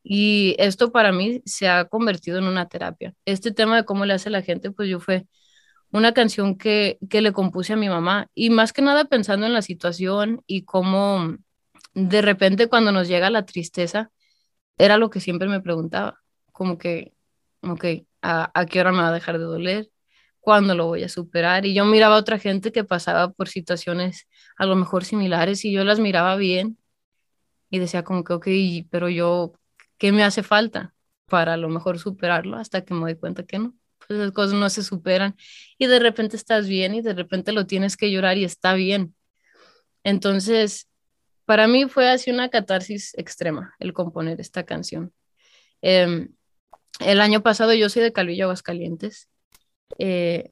Y 0.03 0.55
esto 0.60 0.91
para 0.91 1.12
mí 1.12 1.41
se 1.46 1.67
ha 1.67 1.86
convertido 1.86 2.38
en 2.38 2.46
una 2.46 2.67
terapia. 2.67 3.13
Este 3.25 3.51
tema 3.51 3.75
de 3.75 3.86
cómo 3.86 4.05
le 4.05 4.13
hace 4.13 4.29
la 4.29 4.41
gente, 4.41 4.72
pues 4.72 4.89
yo 4.89 5.00
fue 5.00 5.25
una 5.91 6.13
canción 6.13 6.58
que, 6.58 6.98
que 7.10 7.22
le 7.22 7.34
compuse 7.34 7.74
a 7.74 7.77
mi 7.77 7.89
mamá 7.89 8.27
y 8.36 8.50
más 8.50 8.74
que 8.74 8.82
nada 8.82 9.05
pensando 9.05 9.46
en 9.46 9.53
la 9.53 9.62
situación 9.62 10.44
y 10.46 10.63
cómo 10.63 11.38
de 11.94 12.22
repente 12.22 12.67
cuando 12.67 12.91
nos 12.91 13.08
llega 13.08 13.29
la 13.29 13.46
tristeza, 13.46 14.12
era 14.77 14.98
lo 14.98 15.10
que 15.10 15.22
siempre 15.22 15.48
me 15.48 15.62
preguntaba, 15.62 16.22
como 16.51 16.77
que, 16.77 17.13
ok, 17.62 17.86
a, 18.25 18.65
qué 18.65 18.79
hora 18.79 18.91
me 18.91 19.00
va 19.00 19.10
a 19.10 19.13
dejar 19.13 19.38
de 19.38 19.46
doler, 19.46 19.89
cuándo 20.39 20.75
lo 20.75 20.88
voy 20.88 21.03
a 21.03 21.10
superar. 21.10 21.65
Y 21.65 21.74
yo 21.74 21.86
miraba 21.86 22.15
a 22.15 22.20
otra 22.20 22.39
gente 22.39 22.72
que 22.72 22.84
pasaba 22.84 23.32
por 23.32 23.50
situaciones 23.50 24.27
a 24.58 24.65
lo 24.65 24.75
mejor 24.75 25.05
similares 25.05 25.65
y 25.65 25.72
yo 25.72 25.84
las 25.84 26.00
miraba 26.00 26.36
bien 26.36 26.77
y 27.70 27.79
decía 27.79 28.03
como 28.03 28.24
que, 28.24 28.34
ok, 28.34 28.48
pero 28.89 29.10
yo, 29.10 29.53
¿qué 29.98 30.12
me 30.12 30.24
hace 30.24 30.44
falta 30.44 30.94
para 31.27 31.53
a 31.53 31.58
lo 31.58 31.70
mejor 31.70 32.00
superarlo? 32.00 32.58
Hasta 32.58 32.84
que 32.86 32.94
me 32.94 33.01
doy 33.01 33.15
cuenta 33.15 33.44
que 33.44 33.60
no. 33.60 33.75
Pues 34.08 34.20
las 34.20 34.32
cosas 34.32 34.53
no 34.53 34.70
se 34.70 34.84
superan 34.84 35.36
y 35.77 35.88
de 35.88 36.00
repente 36.00 36.36
estás 36.36 36.67
bien 36.67 36.94
y 36.94 37.01
de 37.01 37.13
repente 37.13 37.51
lo 37.51 37.65
tienes 37.65 37.98
que 37.98 38.12
llorar 38.12 38.38
y 38.38 38.44
está 38.44 38.74
bien. 38.75 39.15
Entonces, 40.03 40.88
para 41.46 41.67
mí 41.67 41.88
fue 41.89 42.10
así 42.10 42.29
una 42.32 42.50
catarsis 42.50 43.13
extrema 43.17 43.75
el 43.79 43.94
componer 43.94 44.39
esta 44.39 44.63
canción. 44.63 45.12
Eh, 45.82 46.27
el 46.99 47.21
año 47.21 47.41
pasado 47.41 47.73
yo 47.73 47.89
soy 47.89 48.03
de 48.03 48.13
Calvillo, 48.13 48.45
Aguascalientes. 48.45 49.29
Eh, 49.99 50.51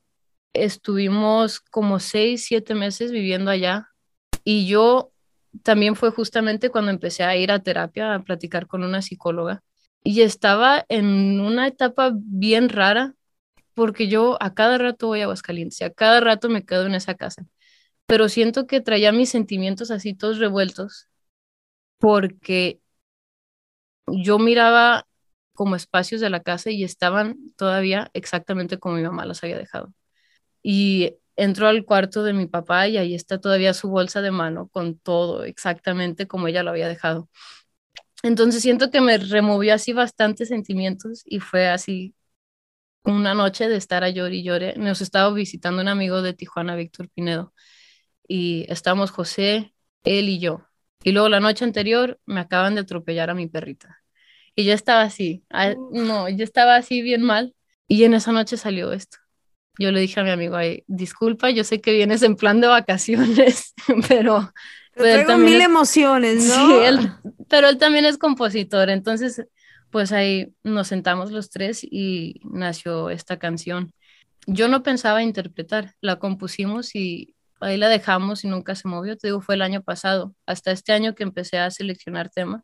estuvimos 0.53 1.59
como 1.62 2.00
seis, 2.00 2.45
siete 2.45 2.75
meses 2.75 3.12
viviendo 3.12 3.51
allá. 3.51 3.89
Y 4.43 4.67
yo 4.67 5.12
también 5.63 5.95
fue 5.95 6.12
justamente 6.12 6.69
cuando 6.69 6.91
empecé 6.91 7.23
a 7.23 7.35
ir 7.35 7.51
a 7.51 7.59
terapia, 7.59 8.13
a 8.13 8.23
platicar 8.23 8.67
con 8.67 8.83
una 8.83 9.01
psicóloga. 9.01 9.63
Y 10.03 10.21
estaba 10.21 10.85
en 10.89 11.39
una 11.39 11.67
etapa 11.67 12.12
bien 12.13 12.69
rara 12.69 13.15
porque 13.73 14.07
yo 14.07 14.38
a 14.41 14.53
cada 14.53 14.77
rato 14.77 15.07
voy 15.07 15.21
a 15.21 15.23
Aguascalientes 15.23 15.81
y 15.81 15.83
a 15.83 15.91
cada 15.91 16.19
rato 16.19 16.50
me 16.50 16.65
quedo 16.65 16.85
en 16.85 16.95
esa 16.95 17.15
casa, 17.15 17.45
pero 18.05 18.29
siento 18.29 18.67
que 18.67 18.81
traía 18.81 19.12
mis 19.12 19.29
sentimientos 19.29 19.91
así 19.91 20.13
todos 20.13 20.39
revueltos 20.39 21.07
porque 21.97 22.79
yo 24.07 24.39
miraba 24.39 25.07
como 25.53 25.75
espacios 25.75 26.22
de 26.22 26.29
la 26.29 26.41
casa 26.41 26.72
y 26.72 26.83
estaban 26.83 27.38
todavía 27.57 28.10
exactamente 28.13 28.79
como 28.79 28.95
mi 28.95 29.03
mamá 29.03 29.25
los 29.25 29.43
había 29.43 29.57
dejado. 29.57 29.93
Y 30.63 31.15
entró 31.36 31.67
al 31.67 31.86
cuarto 31.86 32.24
de 32.24 32.33
mi 32.33 32.48
papá 32.48 32.88
y 32.88 32.98
ahí 32.98 33.15
está 33.15 33.39
todavía 33.39 33.74
su 33.74 33.89
bolsa 33.89 34.22
de 34.22 34.31
mano 34.31 34.67
con 34.69 34.98
todo 35.00 35.43
exactamente 35.45 36.27
como 36.27 36.48
ella 36.48 36.63
lo 36.63 36.72
había 36.72 36.88
dejado. 36.88 37.29
Entonces 38.24 38.62
siento 38.62 38.89
que 38.91 39.01
me 39.01 39.17
removió 39.17 39.74
así 39.75 39.93
bastantes 39.93 40.50
sentimientos 40.50 41.24
y 41.25 41.39
fue 41.39 41.67
así 41.67 42.15
una 43.03 43.33
noche 43.33 43.69
de 43.69 43.77
estar 43.77 44.03
a 44.03 44.10
llorar 44.10 44.33
y 44.33 44.43
llore. 44.43 44.75
Nos 44.77 45.01
estaba 45.01 45.31
visitando 45.33 45.81
un 45.81 45.88
amigo 45.89 46.22
de 46.22 46.33
Tijuana, 46.33 46.75
Víctor 46.75 47.10
Pinedo, 47.10 47.53
y 48.27 48.65
estábamos 48.69 49.12
José, 49.12 49.75
él 50.03 50.29
y 50.29 50.39
yo. 50.39 50.67
Y 51.03 51.12
luego 51.12 51.29
la 51.29 51.39
noche 51.41 51.65
anterior 51.65 52.19
me 52.25 52.39
acaban 52.41 52.75
de 52.75 52.81
atropellar 52.81 53.29
a 53.29 53.36
mi 53.36 53.48
perrita. 53.48 54.02
Y 54.55 54.65
yo 54.65 54.74
estaba 54.74 55.01
así, 55.01 55.43
no, 55.91 56.29
yo 56.29 56.43
estaba 56.43 56.75
así 56.75 57.01
bien 57.01 57.24
mal. 57.24 57.55
Y 57.88 58.03
en 58.03 58.13
esa 58.13 58.31
noche 58.31 58.57
salió 58.57 58.93
esto. 58.93 59.17
Yo 59.79 59.91
le 59.91 60.00
dije 60.00 60.19
a 60.19 60.24
mi 60.24 60.29
amigo, 60.29 60.55
Ay, 60.55 60.83
disculpa, 60.88 61.50
yo 61.50 61.63
sé 61.63 61.81
que 61.81 61.93
vienes 61.93 62.22
en 62.22 62.36
plan 62.36 62.62
de 62.62 62.67
vacaciones, 62.67 63.74
pero... 64.07 64.53
pero 64.93 65.24
traigo 65.24 65.38
mil 65.38 65.60
emociones, 65.62 66.45
¿no? 66.45 66.67
Sí, 66.67 66.74
él, 66.83 67.12
pero 67.50 67.67
él 67.67 67.77
también 67.77 68.05
es 68.05 68.17
compositor, 68.17 68.89
entonces 68.89 69.43
pues 69.89 70.12
ahí 70.12 70.55
nos 70.63 70.88
sentamos 70.88 71.31
los 71.31 71.51
tres 71.51 71.83
y 71.83 72.41
nació 72.43 73.12
esta 73.12 73.38
canción. 73.38 73.93
Yo 74.48 74.67
no 74.67 74.81
pensaba 74.81 75.22
interpretar, 75.22 75.93
la 76.01 76.17
compusimos 76.17 76.95
y 76.95 77.36
ahí 77.60 77.77
la 77.77 77.89
dejamos 77.89 78.43
y 78.43 78.48
nunca 78.48 78.74
se 78.74 78.88
movió. 78.88 79.17
Te 79.17 79.27
digo, 79.27 79.39
fue 79.39 79.53
el 79.53 79.62
año 79.62 79.83
pasado, 79.83 80.33
hasta 80.48 80.72
este 80.72 80.93
año 80.93 81.13
que 81.13 81.22
empecé 81.22 81.60
a 81.60 81.69
seleccionar 81.69 82.29
temas 82.29 82.63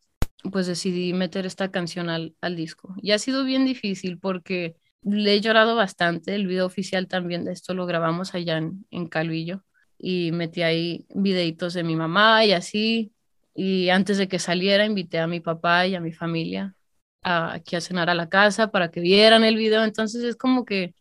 pues 0.52 0.68
decidí 0.68 1.14
meter 1.14 1.46
esta 1.46 1.72
canción 1.72 2.10
al, 2.10 2.56
disco. 2.56 2.96
Y 3.02 3.12
ha 3.12 3.20
sido 3.20 3.44
bien 3.44 3.66
difícil 3.66 4.20
porque 4.20 4.76
le 5.02 5.34
he 5.34 5.42
llorado 5.42 5.76
bastante. 5.76 6.36
El 6.36 6.48
video 6.48 6.66
oficial 6.66 7.08
también 7.08 7.46
de 7.46 7.52
esto 7.52 7.74
lo 7.74 7.86
grabamos 7.86 8.34
allá 8.36 8.58
en, 8.58 8.86
en 8.92 9.08
Calvillo 9.08 9.64
y 9.98 10.32
metí 10.32 10.62
ahí 10.62 11.06
videitos 11.14 11.74
de 11.74 11.84
mi 11.84 11.96
mamá 11.96 12.46
y 12.46 12.54
así. 12.54 13.14
Y 13.54 13.90
antes 13.90 14.18
de 14.18 14.28
que 14.28 14.40
saliera, 14.40 14.86
invité 14.86 15.20
a 15.20 15.28
mi 15.28 15.42
papá 15.42 15.86
y 15.88 15.96
a 15.96 16.00
mi 16.00 16.14
familia 16.14 16.76
a, 17.22 17.54
aquí 17.54 17.76
a 17.76 17.82
cenar 17.82 18.10
a 18.10 18.16
la 18.16 18.30
casa 18.30 18.72
para 18.72 18.92
que 18.92 19.02
vieran 19.02 19.44
el 19.44 19.58
video. 19.58 19.84
Entonces 19.84 20.24
es 20.24 20.36
como 20.36 20.66
que 20.66 20.96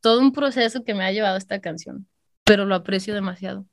todo 0.00 0.20
un 0.20 0.32
proceso 0.32 0.84
que 0.84 0.94
me 0.94 1.04
ha 1.04 1.12
llevado 1.12 1.36
esta 1.36 1.60
canción, 1.60 2.08
pero 2.44 2.64
lo 2.64 2.74
aprecio 2.74 3.14
demasiado. 3.14 3.66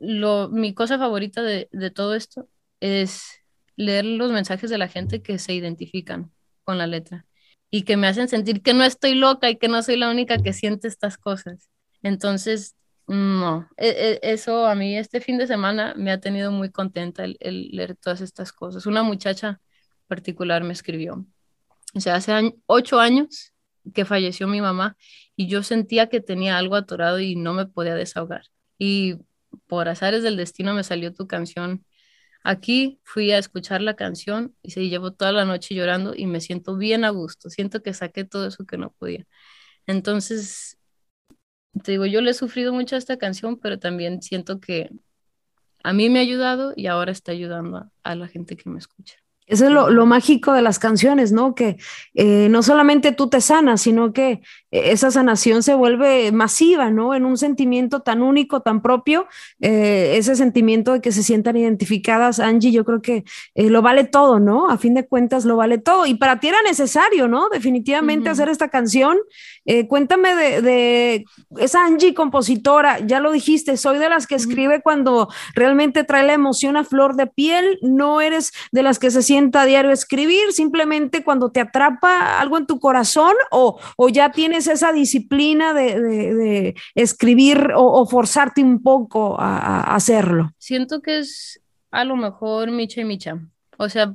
Lo, 0.00 0.48
mi 0.48 0.74
cosa 0.74 0.98
favorita 0.98 1.42
de, 1.42 1.68
de 1.72 1.90
todo 1.90 2.14
esto 2.14 2.48
es 2.80 3.38
leer 3.78 4.04
los 4.04 4.32
mensajes 4.32 4.70
de 4.70 4.76
la 4.76 4.88
gente 4.88 5.22
que 5.22 5.38
se 5.38 5.54
identifican 5.54 6.32
con 6.64 6.78
la 6.78 6.86
letra 6.86 7.26
y 7.70 7.82
que 7.82 7.96
me 7.96 8.08
hacen 8.08 8.28
sentir 8.28 8.62
que 8.62 8.74
no 8.74 8.84
estoy 8.84 9.14
loca 9.14 9.48
y 9.48 9.56
que 9.56 9.68
no 9.68 9.82
soy 9.82 9.96
la 9.96 10.10
única 10.10 10.38
que 10.38 10.52
siente 10.52 10.88
estas 10.88 11.16
cosas. 11.16 11.70
Entonces, 12.02 12.74
no, 13.06 13.68
e, 13.76 14.18
e, 14.22 14.32
eso 14.32 14.66
a 14.66 14.74
mí 14.74 14.96
este 14.96 15.20
fin 15.20 15.38
de 15.38 15.46
semana 15.46 15.94
me 15.96 16.10
ha 16.10 16.20
tenido 16.20 16.50
muy 16.50 16.70
contenta 16.70 17.24
el, 17.24 17.36
leer 17.70 17.96
todas 17.96 18.20
estas 18.20 18.52
cosas. 18.52 18.84
Una 18.86 19.02
muchacha 19.02 19.60
particular 20.08 20.64
me 20.64 20.72
escribió, 20.72 21.24
o 21.94 22.00
sea, 22.00 22.16
hace 22.16 22.54
ocho 22.66 22.98
años 22.98 23.52
que 23.94 24.04
falleció 24.04 24.48
mi 24.48 24.60
mamá 24.60 24.96
y 25.36 25.46
yo 25.46 25.62
sentía 25.62 26.08
que 26.08 26.20
tenía 26.20 26.58
algo 26.58 26.74
atorado 26.74 27.20
y 27.20 27.36
no 27.36 27.54
me 27.54 27.66
podía 27.66 27.94
desahogar. 27.94 28.42
Y 28.76 29.18
por 29.66 29.88
azares 29.88 30.22
del 30.22 30.36
destino 30.36 30.74
me 30.74 30.84
salió 30.84 31.14
tu 31.14 31.26
canción. 31.26 31.84
Aquí 32.48 32.98
fui 33.04 33.30
a 33.30 33.36
escuchar 33.36 33.82
la 33.82 33.94
canción 33.94 34.56
y 34.62 34.70
se 34.70 34.88
llevó 34.88 35.12
toda 35.12 35.32
la 35.32 35.44
noche 35.44 35.74
llorando 35.74 36.14
y 36.16 36.24
me 36.26 36.40
siento 36.40 36.78
bien 36.78 37.04
a 37.04 37.10
gusto. 37.10 37.50
Siento 37.50 37.82
que 37.82 37.92
saqué 37.92 38.24
todo 38.24 38.46
eso 38.46 38.64
que 38.64 38.78
no 38.78 38.90
podía. 38.92 39.26
Entonces, 39.86 40.78
te 41.84 41.92
digo, 41.92 42.06
yo 42.06 42.22
le 42.22 42.30
he 42.30 42.34
sufrido 42.34 42.72
mucho 42.72 42.94
a 42.96 42.98
esta 42.98 43.18
canción, 43.18 43.58
pero 43.58 43.78
también 43.78 44.22
siento 44.22 44.60
que 44.60 44.88
a 45.84 45.92
mí 45.92 46.08
me 46.08 46.20
ha 46.20 46.22
ayudado 46.22 46.72
y 46.74 46.86
ahora 46.86 47.12
está 47.12 47.32
ayudando 47.32 47.90
a, 48.02 48.14
la 48.14 48.28
gente 48.28 48.56
que 48.56 48.70
me 48.70 48.78
escucha. 48.78 49.16
Eso 49.48 49.64
es 49.64 49.70
lo, 49.70 50.06
mágico 50.06 50.52
de 50.52 50.60
las 50.60 50.78
canciones, 50.78 51.32
¿no? 51.32 51.54
Que 51.54 51.78
eh, 52.14 52.48
no 52.50 52.62
solamente 52.62 53.12
tú 53.12 53.28
te 53.28 53.40
sanas, 53.40 53.80
sino 53.80 54.12
que 54.12 54.42
eh, 54.70 54.90
esa 54.90 55.10
sanación 55.10 55.62
se 55.62 55.74
vuelve 55.74 56.32
masiva, 56.32 56.90
¿no? 56.90 57.14
En 57.14 57.24
un 57.24 57.38
sentimiento 57.38 58.00
tan 58.00 58.20
único, 58.22 58.60
tan 58.60 58.82
propio, 58.82 59.26
eh, 59.60 60.14
ese 60.16 60.36
sentimiento 60.36 60.92
de 60.92 61.00
que 61.00 61.12
se 61.12 61.22
sientan 61.22 61.56
identificadas, 61.56 62.40
Angie, 62.40 62.72
yo 62.72 62.84
creo 62.84 63.00
que 63.00 63.24
lo 63.54 63.80
vale 63.80 64.04
todo, 64.04 64.38
¿no? 64.38 64.68
A 64.68 64.76
fin 64.76 64.92
de 64.92 65.06
cuentas 65.06 65.46
lo 65.46 65.56
vale 65.56 65.78
todo. 65.78 66.04
Y 66.04 66.14
para 66.14 66.40
ti 66.40 66.48
era 66.48 66.60
necesario, 66.62 67.26
¿no? 67.26 67.48
Definitivamente 67.48 68.28
hacer 68.28 68.50
esta 68.50 68.68
canción. 68.68 69.16
cuéntame 69.88 70.34
de, 70.34 70.62
de, 70.62 71.24
esa 71.58 71.84
Angie 71.84 72.14
compositora, 72.14 72.98
ya 73.00 73.20
lo 73.20 73.32
dijiste, 73.32 73.76
soy 73.76 73.98
de 73.98 74.08
las 74.08 74.26
que 74.26 74.34
escribe 74.34 74.82
cuando 74.82 75.28
realmente 75.54 76.04
trae 76.04 76.26
la 76.26 76.34
emoción 76.34 76.76
a 76.76 76.84
flor 76.84 77.16
de 77.16 77.26
piel, 77.26 77.78
no 77.82 78.20
eres 78.20 78.52
de 78.72 78.82
las 78.82 78.98
que 78.98 79.10
se 79.10 79.22
siente 79.22 79.37
a 79.38 79.64
diario 79.64 79.90
escribir, 79.90 80.52
simplemente 80.52 81.24
cuando 81.24 81.50
te 81.50 81.60
atrapa 81.60 82.40
algo 82.40 82.58
en 82.58 82.66
tu 82.66 82.78
corazón 82.78 83.34
o, 83.50 83.78
ya 84.10 84.32
tienes 84.32 84.66
esa 84.66 84.92
disciplina 84.92 85.74
de, 85.74 86.74
escribir 86.94 87.72
o, 87.74 88.06
forzarte 88.06 88.62
un 88.62 88.82
poco 88.82 89.36
a, 89.38 89.94
hacerlo? 89.94 90.52
Siento 90.58 91.00
que 91.00 91.18
es 91.18 91.60
a 91.90 92.04
lo 92.04 92.16
mejor 92.16 92.70
micha 92.70 93.00
y 93.00 93.04
micha. 93.04 93.38
O 93.78 93.88
sea, 93.88 94.12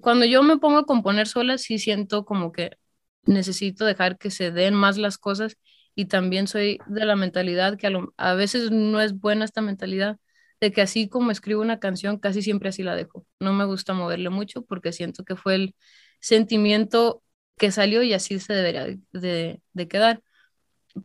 cuando 0.00 0.24
yo 0.24 0.42
me 0.42 0.58
pongo 0.58 0.78
a 0.78 0.86
componer 0.86 1.26
sola, 1.26 1.58
sí 1.58 1.78
siento 1.78 2.24
como 2.24 2.52
que 2.52 2.76
necesito 3.24 3.84
dejar 3.84 4.18
que 4.18 4.30
se 4.30 4.50
den 4.50 4.74
más 4.74 4.98
las 4.98 5.18
cosas 5.18 5.56
y 5.94 6.06
también 6.06 6.46
soy 6.46 6.78
de 6.86 7.04
la 7.04 7.16
mentalidad 7.16 7.76
que 7.76 7.86
a, 7.86 7.90
a 8.16 8.34
veces 8.34 8.70
no 8.70 9.00
es 9.00 9.18
buena 9.18 9.44
esta 9.44 9.62
mentalidad 9.62 10.18
de 10.60 10.72
que 10.72 10.82
así 10.82 11.08
como 11.08 11.30
escribo 11.30 11.62
una 11.62 11.78
canción, 11.80 12.18
casi 12.18 12.42
siempre 12.42 12.70
así 12.70 12.82
la 12.82 12.96
dejo. 12.96 13.26
No 13.40 13.52
me 13.52 13.64
gusta 13.64 13.94
moverle 13.94 14.30
mucho 14.30 14.62
porque 14.64 14.92
siento 14.92 15.24
que 15.24 15.36
fue 15.36 15.54
el 15.56 15.74
sentimiento 16.20 17.22
que 17.58 17.70
salió 17.72 18.02
y 18.02 18.12
así 18.14 18.38
se 18.40 18.52
debería 18.52 18.86
de, 19.12 19.88
quedar. 19.88 20.22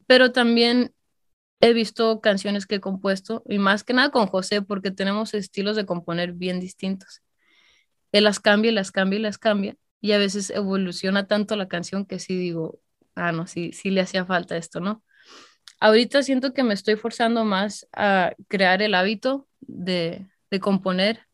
Pero 0.08 0.32
también 0.32 0.94
he 1.62 1.74
visto 1.74 2.22
canciones 2.22 2.66
que 2.66 2.76
he 2.76 2.82
compuesto, 2.82 3.44
y 3.48 3.60
más 3.60 3.84
que 3.84 3.94
nada 3.94 4.12
con 4.12 4.28
José, 4.28 4.62
porque 4.62 4.92
tenemos 4.92 5.34
estilos 5.34 5.76
de 5.76 5.86
componer 5.86 6.34
bien 6.34 6.60
distintos. 6.60 7.22
Él 8.12 8.26
las 8.26 8.40
cambia, 8.40 8.72
las 8.72 8.92
cambia 8.92 9.20
y 9.20 9.22
las 9.22 9.38
cambia, 9.38 9.76
y 10.02 10.14
a 10.14 10.18
veces 10.18 10.50
evoluciona 10.50 11.28
tanto 11.28 11.56
la 11.56 11.68
canción 11.68 12.06
que 12.06 12.20
sí 12.20 12.36
digo, 12.38 12.80
ah, 13.16 13.32
no, 13.32 13.48
sí, 13.48 13.74
sí 13.74 13.92
le 13.92 14.02
hacía 14.02 14.26
falta 14.26 14.58
esto, 14.58 14.80
¿no? 14.80 15.04
Ahorita 15.82 16.22
siento 16.22 16.54
que 16.54 16.62
me 16.62 16.76
estoy 16.76 16.96
forzando 16.96 17.44
más 17.44 17.88
a 17.92 18.36
crear 18.48 18.84
el 18.84 18.94
hábito 18.94 19.48
de, 19.62 20.30
componer, 20.62 21.26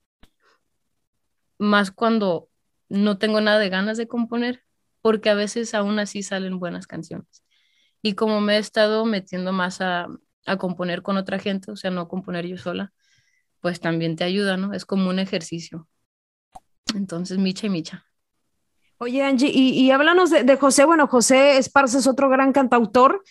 más 1.58 1.92
cuando 1.92 2.48
no 2.88 3.18
tengo 3.18 3.42
nada 3.42 3.60
de 3.60 3.68
ganas 3.68 3.98
de 3.98 4.08
componer, 4.08 4.64
porque 5.02 5.30
a 5.30 5.34
veces 5.34 5.74
aún 5.74 6.00
así 6.00 6.24
salen 6.24 6.60
buenas 6.60 6.88
canciones. 6.88 7.44
Y 8.02 8.14
como 8.14 8.40
me 8.40 8.56
he 8.56 8.60
estado 8.60 9.04
metiendo 9.04 9.52
más 9.52 9.82
a, 9.82 10.08
componer 10.58 11.02
con 11.02 11.18
otra 11.18 11.40
gente, 11.40 11.70
o 11.70 11.76
sea, 11.76 11.92
no 11.92 12.08
componer 12.08 12.48
yo 12.48 12.58
sola, 12.58 12.94
pues 13.60 13.82
también 13.82 14.16
te 14.16 14.24
ayuda, 14.24 14.56
¿no? 14.56 14.72
Es 14.72 14.86
como 14.86 15.10
un 15.10 15.20
ejercicio. 15.20 15.90
Entonces, 16.96 17.38
micha 17.38 17.68
y 17.68 17.70
micha. 17.70 18.06
Oye, 18.98 19.24
Angie, 19.24 19.52
y, 19.54 19.92
háblanos 19.92 20.30
de, 20.30 20.46
de, 20.46 20.56
José. 20.56 20.86
Bueno, 20.86 21.06
José 21.08 21.58
Esparza 21.58 21.98
es 21.98 22.08
otro 22.08 22.30
gran 22.30 22.54
cantautor 22.54 23.24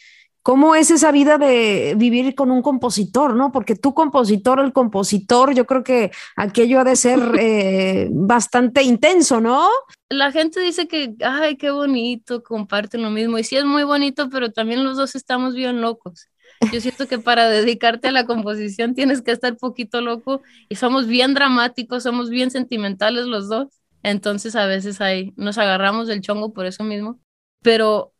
¿Cómo 0.46 0.76
es 0.76 0.92
esa 0.92 1.10
vida 1.10 1.38
de 1.38 1.94
vivir 1.96 2.36
con 2.36 2.52
un 2.52 2.62
compositor, 2.62 3.34
no? 3.34 3.50
Porque 3.50 3.74
tu 3.74 3.94
compositor, 3.94 4.60
el 4.60 4.72
compositor, 4.72 5.52
yo 5.52 5.66
creo 5.66 5.82
que 5.82 6.12
aquello 6.36 6.78
ha 6.78 6.84
de 6.84 6.94
ser 6.94 7.18
eh, 7.40 8.06
bastante 8.12 8.84
intenso, 8.84 9.40
¿no? 9.40 9.68
La 10.08 10.30
gente 10.30 10.60
dice 10.60 10.86
que, 10.86 11.16
ay, 11.24 11.56
qué 11.56 11.72
bonito, 11.72 12.44
comparten 12.44 13.02
lo 13.02 13.10
mismo. 13.10 13.40
Y 13.40 13.42
sí 13.42 13.56
es 13.56 13.64
muy 13.64 13.82
bonito, 13.82 14.30
pero 14.30 14.52
también 14.52 14.84
los 14.84 14.96
dos 14.96 15.16
estamos 15.16 15.52
bien 15.56 15.80
locos. 15.80 16.28
Yo 16.72 16.80
siento 16.80 17.08
que 17.08 17.18
para 17.18 17.48
dedicarte 17.48 18.06
a 18.06 18.12
la 18.12 18.24
composición 18.24 18.94
tienes 18.94 19.22
que 19.22 19.32
estar 19.32 19.56
poquito 19.56 20.00
loco 20.00 20.42
y 20.68 20.76
somos 20.76 21.08
bien 21.08 21.34
dramáticos, 21.34 22.04
somos 22.04 22.30
bien 22.30 22.52
sentimentales 22.52 23.26
los 23.26 23.48
dos. 23.48 23.66
Entonces 24.04 24.54
a 24.54 24.66
veces 24.66 25.00
ahí 25.00 25.34
nos 25.34 25.58
agarramos 25.58 26.06
del 26.06 26.20
chongo 26.20 26.52
por 26.52 26.66
eso 26.66 26.84
mismo. 26.84 27.18
Pero 27.62 28.12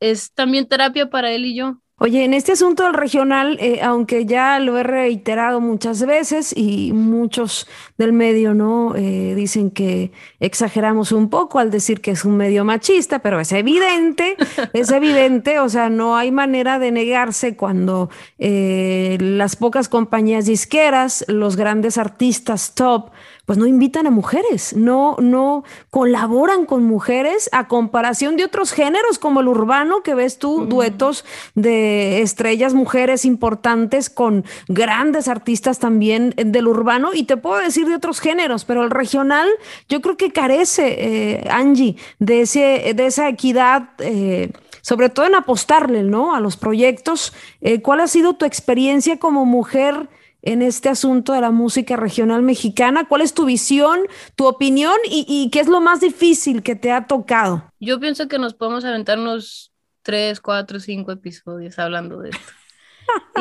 es 0.00 0.32
también 0.32 0.66
terapia 0.66 1.08
para 1.10 1.30
él 1.32 1.44
y 1.44 1.56
yo. 1.56 1.80
Oye, 2.02 2.24
en 2.24 2.32
este 2.32 2.52
asunto 2.52 2.84
del 2.84 2.94
regional, 2.94 3.58
eh, 3.60 3.80
aunque 3.82 4.24
ya 4.24 4.58
lo 4.58 4.78
he 4.78 4.82
reiterado 4.82 5.60
muchas 5.60 6.06
veces 6.06 6.54
y 6.56 6.94
muchos 6.94 7.68
del 7.98 8.14
medio 8.14 8.54
no 8.54 8.96
eh, 8.96 9.34
dicen 9.34 9.70
que 9.70 10.10
exageramos 10.38 11.12
un 11.12 11.28
poco 11.28 11.58
al 11.58 11.70
decir 11.70 12.00
que 12.00 12.12
es 12.12 12.24
un 12.24 12.38
medio 12.38 12.64
machista, 12.64 13.18
pero 13.18 13.38
es 13.38 13.52
evidente, 13.52 14.36
es 14.72 14.90
evidente, 14.90 15.60
o 15.60 15.68
sea, 15.68 15.90
no 15.90 16.16
hay 16.16 16.32
manera 16.32 16.78
de 16.78 16.90
negarse 16.90 17.54
cuando 17.54 18.08
eh, 18.38 19.18
las 19.20 19.56
pocas 19.56 19.90
compañías 19.90 20.46
disqueras, 20.46 21.26
los 21.28 21.56
grandes 21.56 21.98
artistas 21.98 22.74
top, 22.74 23.10
pues 23.50 23.58
no 23.58 23.66
invitan 23.66 24.06
a 24.06 24.10
mujeres, 24.10 24.76
no, 24.76 25.16
no 25.18 25.64
colaboran 25.90 26.66
con 26.66 26.84
mujeres 26.84 27.50
a 27.50 27.66
comparación 27.66 28.36
de 28.36 28.44
otros 28.44 28.70
géneros 28.70 29.18
como 29.18 29.40
el 29.40 29.48
urbano, 29.48 30.04
que 30.04 30.14
ves 30.14 30.38
tú, 30.38 30.66
duetos 30.66 31.24
de 31.56 32.22
estrellas 32.22 32.74
mujeres 32.74 33.24
importantes 33.24 34.08
con 34.08 34.44
grandes 34.68 35.26
artistas 35.26 35.80
también 35.80 36.32
del 36.36 36.68
urbano, 36.68 37.10
y 37.12 37.24
te 37.24 37.36
puedo 37.36 37.60
decir 37.60 37.88
de 37.88 37.96
otros 37.96 38.20
géneros, 38.20 38.64
pero 38.64 38.84
el 38.84 38.90
regional 38.90 39.48
yo 39.88 40.00
creo 40.00 40.16
que 40.16 40.30
carece, 40.30 40.94
eh, 40.98 41.48
Angie, 41.50 41.96
de, 42.20 42.42
ese, 42.42 42.92
de 42.94 43.06
esa 43.06 43.28
equidad. 43.28 43.88
Eh, 43.98 44.52
sobre 44.82 45.10
todo 45.10 45.26
en 45.26 45.34
apostarle, 45.34 46.04
¿no? 46.04 46.34
A 46.34 46.40
los 46.40 46.56
proyectos. 46.56 47.34
Eh, 47.60 47.82
¿Cuál 47.82 48.00
ha 48.00 48.06
sido 48.06 48.32
tu 48.32 48.46
experiencia 48.46 49.18
como 49.18 49.44
mujer 49.44 50.08
en 50.42 50.62
este 50.62 50.88
asunto 50.88 51.32
de 51.32 51.40
la 51.40 51.50
música 51.50 51.96
regional 51.96 52.42
mexicana. 52.42 53.06
¿Cuál 53.08 53.22
es 53.22 53.34
tu 53.34 53.44
visión, 53.44 54.00
tu 54.36 54.46
opinión 54.46 54.96
y, 55.08 55.48
qué 55.50 55.60
es 55.60 55.68
lo 55.68 55.80
más 55.80 56.00
difícil 56.00 56.62
que 56.62 56.76
te 56.76 56.92
ha 56.92 57.06
tocado? 57.06 57.70
Yo 57.78 58.00
pienso 58.00 58.28
que 58.28 58.38
nos 58.38 58.54
podemos 58.54 58.84
aventar 58.84 59.18
unos 59.18 59.72
tres, 60.02 60.40
cuatro, 60.40 60.80
cinco 60.80 61.12
episodios 61.12 61.78
hablando 61.78 62.20
de 62.20 62.30
esto. 62.30 62.52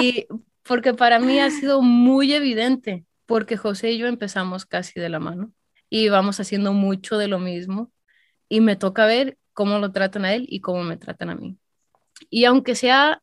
y 0.02 0.28
porque 0.64 0.94
para 0.94 1.20
mí 1.20 1.40
ha 1.40 1.50
sido 1.50 1.82
muy 1.82 2.34
evidente, 2.34 3.06
porque 3.26 3.58
José 3.58 3.92
y 3.92 3.98
yo 3.98 4.08
empezamos 4.08 4.66
casi 4.66 5.00
de 5.00 5.10
la 5.10 5.20
mano 5.20 5.52
y 5.90 6.10
vamos 6.10 6.40
haciendo 6.40 6.74
mucho 6.74 7.18
de 7.18 7.28
lo 7.28 7.40
mismo 7.40 7.92
y 8.48 8.62
me 8.62 8.76
toca 8.76 9.06
ver 9.06 9.38
cómo 9.54 9.80
lo 9.80 9.92
tratan 9.92 10.26
a 10.26 10.34
él 10.34 10.46
y 10.48 10.62
cómo 10.62 10.84
me 10.84 10.98
tratan 10.98 11.30
a 11.30 11.36
mí. 11.36 11.58
Y 12.30 12.46
aunque 12.46 12.76
sea 12.76 13.22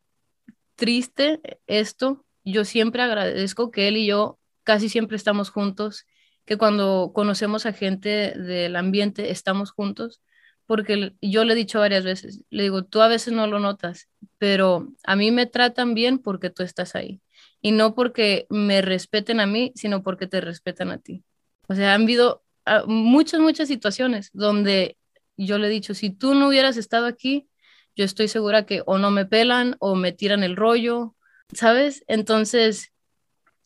triste 0.75 1.41
esto, 1.67 2.26
yo 2.47 2.65
siempre 2.65 3.03
agradezco 3.03 3.71
que 3.71 3.89
él 3.89 3.97
y 3.97 4.07
yo 4.07 4.39
casi 4.63 4.89
siempre 4.89 5.17
estamos 5.17 5.51
juntos, 5.51 6.07
que 6.45 6.57
cuando 6.57 7.13
conocemos 7.13 7.67
a 7.67 7.73
gente 7.73 8.33
del 8.39 8.77
ambiente 8.77 9.31
estamos 9.31 9.73
juntos, 9.73 10.23
porque 10.65 11.15
yo 11.21 11.45
le 11.45 11.53
he 11.53 11.57
dicho 11.57 11.81
varias 11.81 12.05
veces, 12.05 12.43
le 12.51 12.65
digo, 12.65 12.85
tú 12.85 13.01
a 13.03 13.09
veces 13.09 13.35
no 13.35 13.47
lo 13.47 13.59
notas, 13.59 14.09
pero 14.39 14.89
a 15.05 15.17
mí 15.17 15.31
me 15.31 15.47
tratan 15.47 15.95
bien 15.95 16.19
porque 16.19 16.51
tú 16.51 16.63
estás 16.63 16.95
ahí. 16.95 17.21
Y 17.61 17.73
no 17.73 17.95
porque 17.95 18.47
me 18.49 18.81
respeten 18.83 19.41
a 19.41 19.47
mí, 19.47 19.73
sino 19.75 20.03
porque 20.03 20.27
te 20.27 20.41
respetan 20.41 20.91
a 20.91 20.99
ti. 20.99 21.25
O 21.69 21.75
sea, 21.75 21.95
han 21.95 22.03
habido 22.03 22.45
ah, 22.65 22.85
muchas, 22.87 23.41
muchas 23.41 23.69
situaciones 23.69 24.31
donde 24.33 24.97
yo 25.37 25.59
le 25.59 25.67
he 25.69 25.71
dicho, 25.71 25.95
si 25.95 26.11
tú 26.11 26.35
no 26.35 26.49
hubieras 26.49 26.77
estado 26.77 27.07
aquí, 27.07 27.49
yo 27.97 28.05
estoy 28.05 28.29
segura 28.29 28.67
que 28.67 28.83
o 28.87 28.99
no 28.99 29.11
me 29.11 29.27
pelan 29.27 29.77
o 29.81 29.95
me 29.97 30.13
tiran 30.13 30.45
el 30.45 30.57
rollo 30.57 31.16
¿sabes? 31.53 32.05
Entonces, 32.07 32.93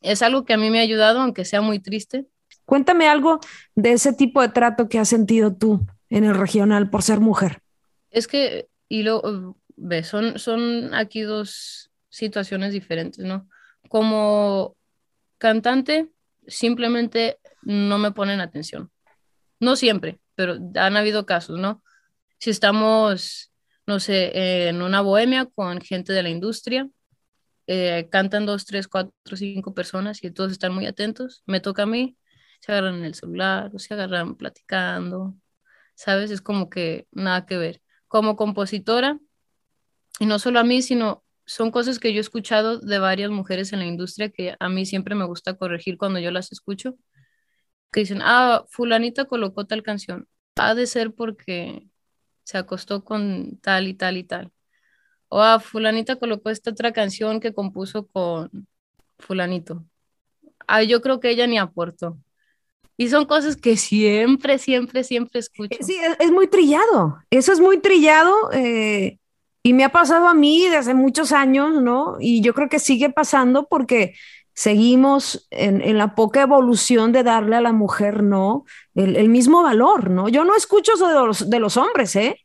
es 0.00 0.22
algo 0.22 0.44
que 0.44 0.54
a 0.54 0.56
mí 0.56 0.70
me 0.70 0.78
ha 0.78 0.82
ayudado, 0.82 1.20
aunque 1.20 1.44
sea 1.44 1.60
muy 1.60 1.78
triste. 1.78 2.26
Cuéntame 2.64 3.08
algo 3.08 3.40
de 3.74 3.92
ese 3.92 4.12
tipo 4.12 4.40
de 4.42 4.48
trato 4.48 4.88
que 4.88 4.98
has 4.98 5.08
sentido 5.08 5.54
tú 5.54 5.86
en 6.08 6.24
el 6.24 6.34
regional 6.34 6.90
por 6.90 7.02
ser 7.02 7.20
mujer. 7.20 7.60
Es 8.10 8.26
que, 8.26 8.68
y 8.88 9.02
lo, 9.02 9.56
ves, 9.76 10.06
son, 10.08 10.38
son 10.38 10.94
aquí 10.94 11.22
dos 11.22 11.90
situaciones 12.08 12.72
diferentes, 12.72 13.24
¿no? 13.24 13.48
Como 13.88 14.76
cantante, 15.38 16.10
simplemente 16.46 17.38
no 17.62 17.98
me 17.98 18.12
ponen 18.12 18.40
atención. 18.40 18.90
No 19.58 19.76
siempre, 19.76 20.20
pero 20.34 20.56
han 20.76 20.96
habido 20.96 21.26
casos, 21.26 21.58
¿no? 21.58 21.82
Si 22.38 22.50
estamos 22.50 23.50
no 23.90 23.98
sé, 23.98 24.68
en 24.68 24.82
una 24.82 25.00
bohemia 25.00 25.46
con 25.46 25.80
gente 25.80 26.12
de 26.12 26.22
la 26.22 26.28
industria, 26.28 26.88
eh, 27.72 28.08
cantan 28.10 28.46
dos, 28.46 28.66
tres, 28.66 28.88
cuatro, 28.88 29.36
cinco 29.36 29.74
personas 29.74 30.24
y 30.24 30.32
todos 30.32 30.50
están 30.50 30.74
muy 30.74 30.86
atentos, 30.86 31.44
me 31.46 31.60
toca 31.60 31.84
a 31.84 31.86
mí, 31.86 32.16
se 32.60 32.72
agarran 32.72 32.96
en 32.96 33.04
el 33.04 33.14
celular 33.14 33.70
o 33.72 33.78
se 33.78 33.94
agarran 33.94 34.34
platicando, 34.34 35.36
¿sabes? 35.94 36.32
Es 36.32 36.42
como 36.42 36.68
que 36.68 37.06
nada 37.12 37.46
que 37.46 37.58
ver. 37.58 37.80
Como 38.08 38.34
compositora, 38.36 39.20
y 40.18 40.26
no 40.26 40.40
solo 40.40 40.58
a 40.58 40.64
mí, 40.64 40.82
sino 40.82 41.24
son 41.46 41.70
cosas 41.70 42.00
que 42.00 42.12
yo 42.12 42.18
he 42.18 42.20
escuchado 42.22 42.80
de 42.80 42.98
varias 42.98 43.30
mujeres 43.30 43.72
en 43.72 43.78
la 43.78 43.86
industria 43.86 44.30
que 44.30 44.56
a 44.58 44.68
mí 44.68 44.84
siempre 44.84 45.14
me 45.14 45.24
gusta 45.24 45.54
corregir 45.56 45.96
cuando 45.96 46.18
yo 46.18 46.32
las 46.32 46.50
escucho, 46.50 46.96
que 47.92 48.00
dicen, 48.00 48.20
ah, 48.22 48.64
fulanita 48.68 49.26
colocó 49.26 49.66
tal 49.66 49.84
canción, 49.84 50.28
ha 50.56 50.74
de 50.74 50.86
ser 50.88 51.14
porque 51.14 51.86
se 52.42 52.58
acostó 52.58 53.04
con 53.04 53.60
tal 53.60 53.86
y 53.86 53.94
tal 53.94 54.16
y 54.16 54.24
tal. 54.24 54.52
O 55.32 55.40
ah, 55.40 55.60
fulanita 55.60 56.16
colocó 56.16 56.50
esta 56.50 56.72
otra 56.72 56.92
canción 56.92 57.38
que 57.38 57.54
compuso 57.54 58.06
con 58.08 58.50
fulanito. 59.18 59.84
Ah, 60.66 60.82
yo 60.82 61.00
creo 61.00 61.20
que 61.20 61.30
ella 61.30 61.46
ni 61.46 61.56
aportó. 61.56 62.18
Y 62.96 63.08
son 63.08 63.24
cosas 63.26 63.56
que 63.56 63.76
siempre, 63.76 64.58
siempre, 64.58 65.04
siempre 65.04 65.38
escucho. 65.40 65.78
Sí, 65.80 65.96
es, 66.18 66.32
muy 66.32 66.48
trillado. 66.48 67.18
Eso 67.30 67.52
es 67.52 67.60
muy 67.60 67.78
trillado. 67.78 68.34
Eh, 68.52 69.18
y 69.62 69.72
me 69.72 69.84
ha 69.84 69.92
pasado 69.92 70.26
a 70.26 70.34
mí 70.34 70.66
desde 70.68 70.94
muchos 70.94 71.30
años, 71.30 71.80
¿no? 71.80 72.16
Y 72.18 72.42
yo 72.42 72.52
creo 72.52 72.68
que 72.68 72.80
sigue 72.80 73.08
pasando 73.08 73.68
porque 73.68 74.14
seguimos 74.52 75.46
en, 75.50 75.96
la 75.96 76.16
poca 76.16 76.42
evolución 76.42 77.12
de 77.12 77.22
darle 77.22 77.54
a 77.56 77.60
la 77.60 77.72
mujer, 77.72 78.24
¿no? 78.24 78.64
El, 78.94 79.28
mismo 79.28 79.62
valor, 79.62 80.10
¿no? 80.10 80.28
Yo 80.28 80.44
no 80.44 80.56
escucho 80.56 80.94
eso 80.94 81.08
de 81.08 81.14
los, 81.14 81.48
de 81.48 81.60
los 81.60 81.76
hombres, 81.76 82.16
¿eh? 82.16 82.36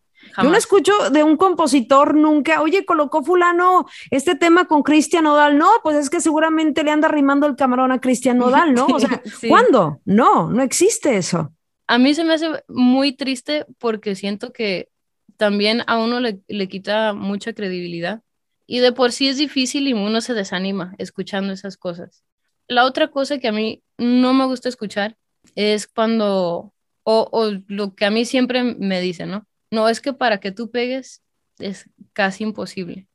Yo 0.41 0.49
no 0.49 0.57
escucho 0.57 1.09
de 1.11 1.23
un 1.23 1.37
compositor 1.37 2.15
nunca, 2.15 2.61
oye, 2.61 2.85
colocó 2.85 3.23
fulano 3.23 3.85
este 4.11 4.35
tema 4.35 4.65
con 4.65 4.83
Cristian 4.83 5.23
Nodal. 5.23 5.57
No, 5.57 5.69
pues 5.83 5.97
es 5.97 6.09
que 6.09 6.21
seguramente 6.21 6.83
le 6.83 6.91
anda 6.91 7.07
rimando 7.07 7.47
el 7.47 7.55
camarón 7.55 7.91
a 7.91 8.01
Cristian 8.01 8.37
Nodal, 8.37 8.73
¿no? 8.73 8.85
O 8.87 8.99
sea, 8.99 9.21
¿cuándo? 9.47 10.01
No, 10.05 10.49
no 10.49 10.61
existe 10.61 11.17
eso. 11.17 11.53
A 11.87 11.97
mí 11.97 12.13
se 12.13 12.23
me 12.23 12.33
hace 12.33 12.63
muy 12.67 13.13
triste 13.13 13.65
porque 13.77 14.15
siento 14.15 14.51
que 14.51 14.89
también 15.37 15.83
a 15.87 15.97
uno 15.97 16.19
le, 16.19 16.39
le 16.47 16.67
quita 16.67 17.13
mucha 17.13 17.53
credibilidad 17.53 18.21
y 18.67 18.79
de 18.79 18.91
por 18.91 19.11
sí 19.11 19.27
es 19.27 19.37
difícil 19.37 19.87
y 19.87 19.93
uno 19.93 20.21
se 20.21 20.33
desanima 20.33 20.95
escuchando 20.97 21.53
esas 21.53 21.77
cosas. 21.77 22.23
La 22.67 22.85
otra 22.85 23.09
cosa 23.09 23.37
que 23.37 23.47
a 23.47 23.51
mí 23.51 23.83
no 23.97 24.33
me 24.33 24.45
gusta 24.45 24.69
escuchar 24.69 25.17
es 25.55 25.87
cuando, 25.87 26.73
o, 27.03 27.29
o 27.31 27.51
lo 27.67 27.93
que 27.93 28.05
a 28.05 28.11
mí 28.11 28.25
siempre 28.25 28.63
me 28.63 29.01
dicen, 29.01 29.29
¿no? 29.29 29.45
No, 29.75 29.89
es 29.89 29.99
que 29.99 30.13
para 30.13 30.39
que 30.39 30.53
tú 30.53 30.71
pegues 30.71 31.21
es 31.59 31.89
casi 32.13 32.45
imposible. 32.45 33.09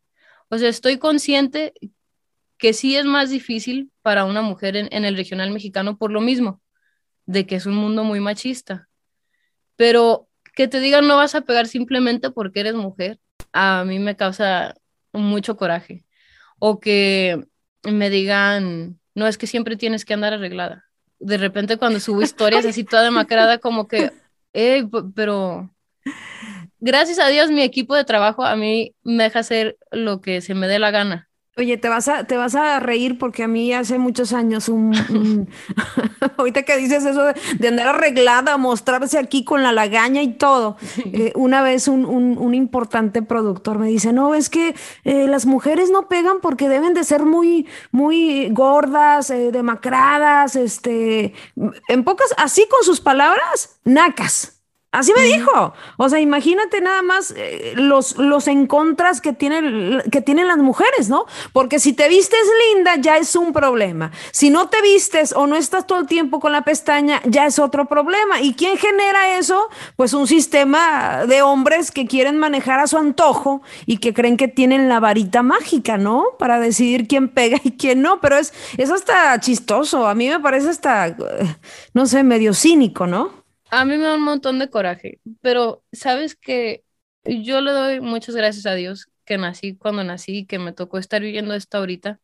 O 0.50 0.58
sea, 0.58 0.68
estoy 0.68 0.98
consciente 0.98 1.72
que 2.58 2.74
sí 2.74 2.96
es 2.96 3.06
más 3.06 3.30
difícil 3.30 3.90
para 4.02 4.26
una 4.26 4.42
mujer 4.42 4.76
en, 4.76 5.04
el 5.06 5.16
regional 5.16 5.50
mexicano 5.52 5.96
por 5.96 6.10
lo 6.10 6.20
mismo, 6.20 6.60
de 7.24 7.46
que 7.46 7.56
es 7.56 7.64
un 7.64 7.76
mundo 7.76 8.04
muy 8.04 8.20
machista. 8.20 8.90
Pero 9.76 10.28
que 10.54 10.68
te 10.68 10.80
digan 10.80 11.08
no 11.08 11.16
vas 11.16 11.34
a 11.34 11.40
pegar 11.40 11.66
simplemente 11.66 12.30
porque 12.30 12.60
eres 12.60 12.74
mujer, 12.74 13.18
a 13.54 13.82
mí 13.86 13.98
me 13.98 14.16
causa 14.16 14.74
mucho 15.14 15.56
coraje. 15.56 16.04
O 16.58 16.78
que 16.78 17.42
me 17.84 18.10
digan, 18.10 19.00
no 19.14 19.26
es 19.26 19.38
que 19.38 19.46
siempre 19.46 19.76
tienes 19.76 20.04
que 20.04 20.12
andar 20.12 20.34
arreglada. 20.34 20.84
De 21.20 21.38
repente 21.38 21.78
cuando 21.78 22.00
subo 22.00 22.20
historias 22.22 22.66
así 22.66 22.84
toda 22.84 23.02
demacrada, 23.02 23.56
como 23.56 23.88
que, 23.88 24.12
eh, 24.52 24.86
pero 25.14 25.70
gracias 26.80 27.18
a 27.18 27.28
Dios, 27.28 27.50
mi 27.50 27.62
equipo 27.62 27.94
de 27.94 28.04
trabajo 28.04 28.44
a 28.44 28.56
mí 28.56 28.94
me 29.02 29.24
deja 29.24 29.40
hacer 29.40 29.78
lo 29.90 30.20
que 30.20 30.40
se 30.40 30.54
me 30.54 30.66
dé 30.66 30.78
la 30.78 30.90
gana. 30.90 31.30
Oye, 31.56 31.76
te 31.76 31.88
vas 31.88 32.08
a, 32.08 32.24
te 32.24 32.36
vas 32.38 32.54
a 32.54 32.80
reír 32.80 33.18
porque 33.18 33.42
a 33.42 33.48
mí 33.48 33.74
hace 33.74 33.98
muchos 33.98 34.32
años 34.32 34.68
un, 34.68 34.94
ahorita 36.38 36.62
que 36.62 36.76
dices 36.78 37.04
eso 37.04 37.22
de, 37.58 37.68
andar 37.68 37.88
arreglada, 37.88 38.56
mostrarse 38.56 39.18
aquí 39.18 39.44
con 39.44 39.62
la 39.62 39.72
lagaña 39.72 40.22
y 40.22 40.34
todo. 40.34 40.78
Eh, 41.12 41.32
una 41.34 41.60
vez 41.62 41.86
un, 41.88 42.06
un, 42.06 42.54
importante 42.54 43.20
productor 43.20 43.78
me 43.78 43.88
dice, 43.88 44.12
no, 44.12 44.34
es 44.34 44.48
que 44.48 44.74
eh, 45.04 45.26
las 45.26 45.44
mujeres 45.44 45.90
no 45.90 46.08
pegan 46.08 46.40
porque 46.40 46.68
deben 46.68 46.94
de 46.94 47.04
ser 47.04 47.24
muy, 47.24 47.66
muy 47.90 48.48
gordas, 48.50 49.28
eh, 49.28 49.50
demacradas, 49.52 50.56
este, 50.56 51.34
en 51.88 52.04
pocas, 52.04 52.32
así 52.38 52.66
con 52.70 52.84
sus 52.84 53.00
palabras, 53.00 53.80
nacas. 53.84 54.59
Así 54.92 55.12
me 55.14 55.22
dijo. 55.22 55.72
O 55.98 56.08
sea, 56.08 56.18
imagínate 56.18 56.80
nada 56.80 57.02
más 57.02 57.32
eh, 57.36 57.74
los, 57.76 58.16
los 58.18 58.48
encontras 58.48 59.20
que 59.20 59.32
tienen, 59.32 60.02
que 60.10 60.20
tienen 60.20 60.48
las 60.48 60.58
mujeres, 60.58 61.08
¿no? 61.08 61.26
Porque 61.52 61.78
si 61.78 61.92
te 61.92 62.08
vistes 62.08 62.40
linda 62.74 62.96
ya 62.96 63.16
es 63.16 63.36
un 63.36 63.52
problema. 63.52 64.10
Si 64.32 64.50
no 64.50 64.68
te 64.68 64.82
vistes 64.82 65.32
o 65.32 65.46
no 65.46 65.54
estás 65.54 65.86
todo 65.86 66.00
el 66.00 66.08
tiempo 66.08 66.40
con 66.40 66.50
la 66.50 66.62
pestaña, 66.62 67.22
ya 67.24 67.46
es 67.46 67.60
otro 67.60 67.86
problema. 67.86 68.40
¿Y 68.40 68.54
quién 68.54 68.78
genera 68.78 69.38
eso? 69.38 69.68
Pues 69.94 70.12
un 70.12 70.26
sistema 70.26 71.24
de 71.24 71.40
hombres 71.42 71.92
que 71.92 72.08
quieren 72.08 72.38
manejar 72.38 72.80
a 72.80 72.88
su 72.88 72.98
antojo 72.98 73.62
y 73.86 73.98
que 73.98 74.12
creen 74.12 74.36
que 74.36 74.48
tienen 74.48 74.88
la 74.88 74.98
varita 74.98 75.44
mágica, 75.44 75.98
¿no? 75.98 76.24
Para 76.36 76.58
decidir 76.58 77.06
quién 77.06 77.28
pega 77.28 77.60
y 77.62 77.72
quién 77.76 78.02
no. 78.02 78.20
Pero 78.20 78.38
es, 78.38 78.52
es 78.76 78.90
hasta 78.90 79.38
chistoso. 79.38 80.08
A 80.08 80.16
mí 80.16 80.28
me 80.28 80.40
parece 80.40 80.68
hasta, 80.68 81.06
eh, 81.06 81.16
no 81.94 82.06
sé, 82.06 82.24
medio 82.24 82.54
cínico, 82.54 83.06
¿no? 83.06 83.39
A 83.70 83.84
mí 83.84 83.96
me 83.96 84.04
da 84.04 84.14
un 84.16 84.22
montón 84.22 84.58
de 84.58 84.70
coraje, 84.70 85.20
pero 85.40 85.84
sabes 85.92 86.36
que 86.36 86.84
yo 87.24 87.60
le 87.60 87.72
doy 87.72 88.00
muchas 88.00 88.34
gracias 88.34 88.66
a 88.66 88.74
Dios 88.74 89.08
que 89.24 89.38
nací 89.38 89.76
cuando 89.76 90.04
nací, 90.04 90.46
que 90.46 90.58
me 90.58 90.72
tocó 90.72 90.98
estar 90.98 91.22
viviendo 91.22 91.54
esto 91.54 91.78
ahorita, 91.78 92.20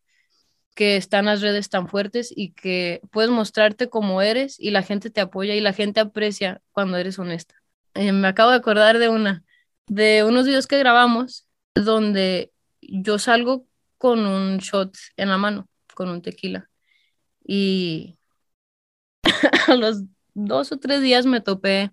que 0.75 0.97
están 0.97 1.25
las 1.25 1.41
redes 1.41 1.69
tan 1.69 1.87
fuertes 1.87 2.33
y 2.35 2.53
que 2.53 3.01
puedes 3.11 3.31
mostrarte 3.31 3.89
como 3.89 4.21
eres 4.21 4.59
y 4.59 4.71
la 4.71 4.83
gente 4.83 5.09
te 5.09 5.21
apoya 5.21 5.55
y 5.55 5.61
la 5.61 5.73
gente 5.73 5.99
aprecia 5.99 6.61
cuando 6.71 6.97
eres 6.97 7.19
honesta. 7.19 7.55
Eh, 7.95 8.11
me 8.11 8.27
acabo 8.27 8.51
de 8.51 8.57
acordar 8.57 8.99
de 8.99 9.09
una, 9.09 9.43
de 9.87 10.23
unos 10.23 10.45
videos 10.45 10.67
que 10.67 10.77
grabamos 10.77 11.47
donde 11.73 12.51
yo 12.81 13.19
salgo 13.19 13.67
con 13.97 14.25
un 14.27 14.57
shot 14.59 14.95
en 15.17 15.29
la 15.29 15.37
mano, 15.37 15.69
con 15.95 16.09
un 16.09 16.21
tequila. 16.21 16.69
Y 17.43 18.19
a 19.67 19.75
los 19.75 20.03
dos 20.37 20.71
o 20.71 20.77
tres 20.77 21.01
días 21.01 21.25
me 21.25 21.41
topé 21.41 21.91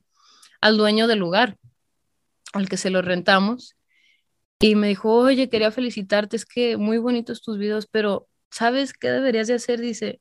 al 0.61 0.77
dueño 0.77 1.07
del 1.07 1.19
lugar, 1.19 1.57
al 2.53 2.69
que 2.69 2.77
se 2.77 2.91
lo 2.91 3.01
rentamos, 3.01 3.75
y 4.61 4.77
me 4.77 4.89
dijo, 4.89 5.13
oye, 5.13 5.49
quería 5.49 5.71
felicitarte, 5.71 6.37
es 6.37 6.45
que 6.45 6.77
muy 6.77 6.99
bonitos 6.99 7.43
tus 7.43 7.59
videos, 7.59 7.87
pero 7.87 8.29
¿sabes 8.51 8.93
qué 8.93 9.11
deberías 9.11 9.47
de 9.49 9.55
hacer? 9.55 9.81
Dice, 9.81 10.21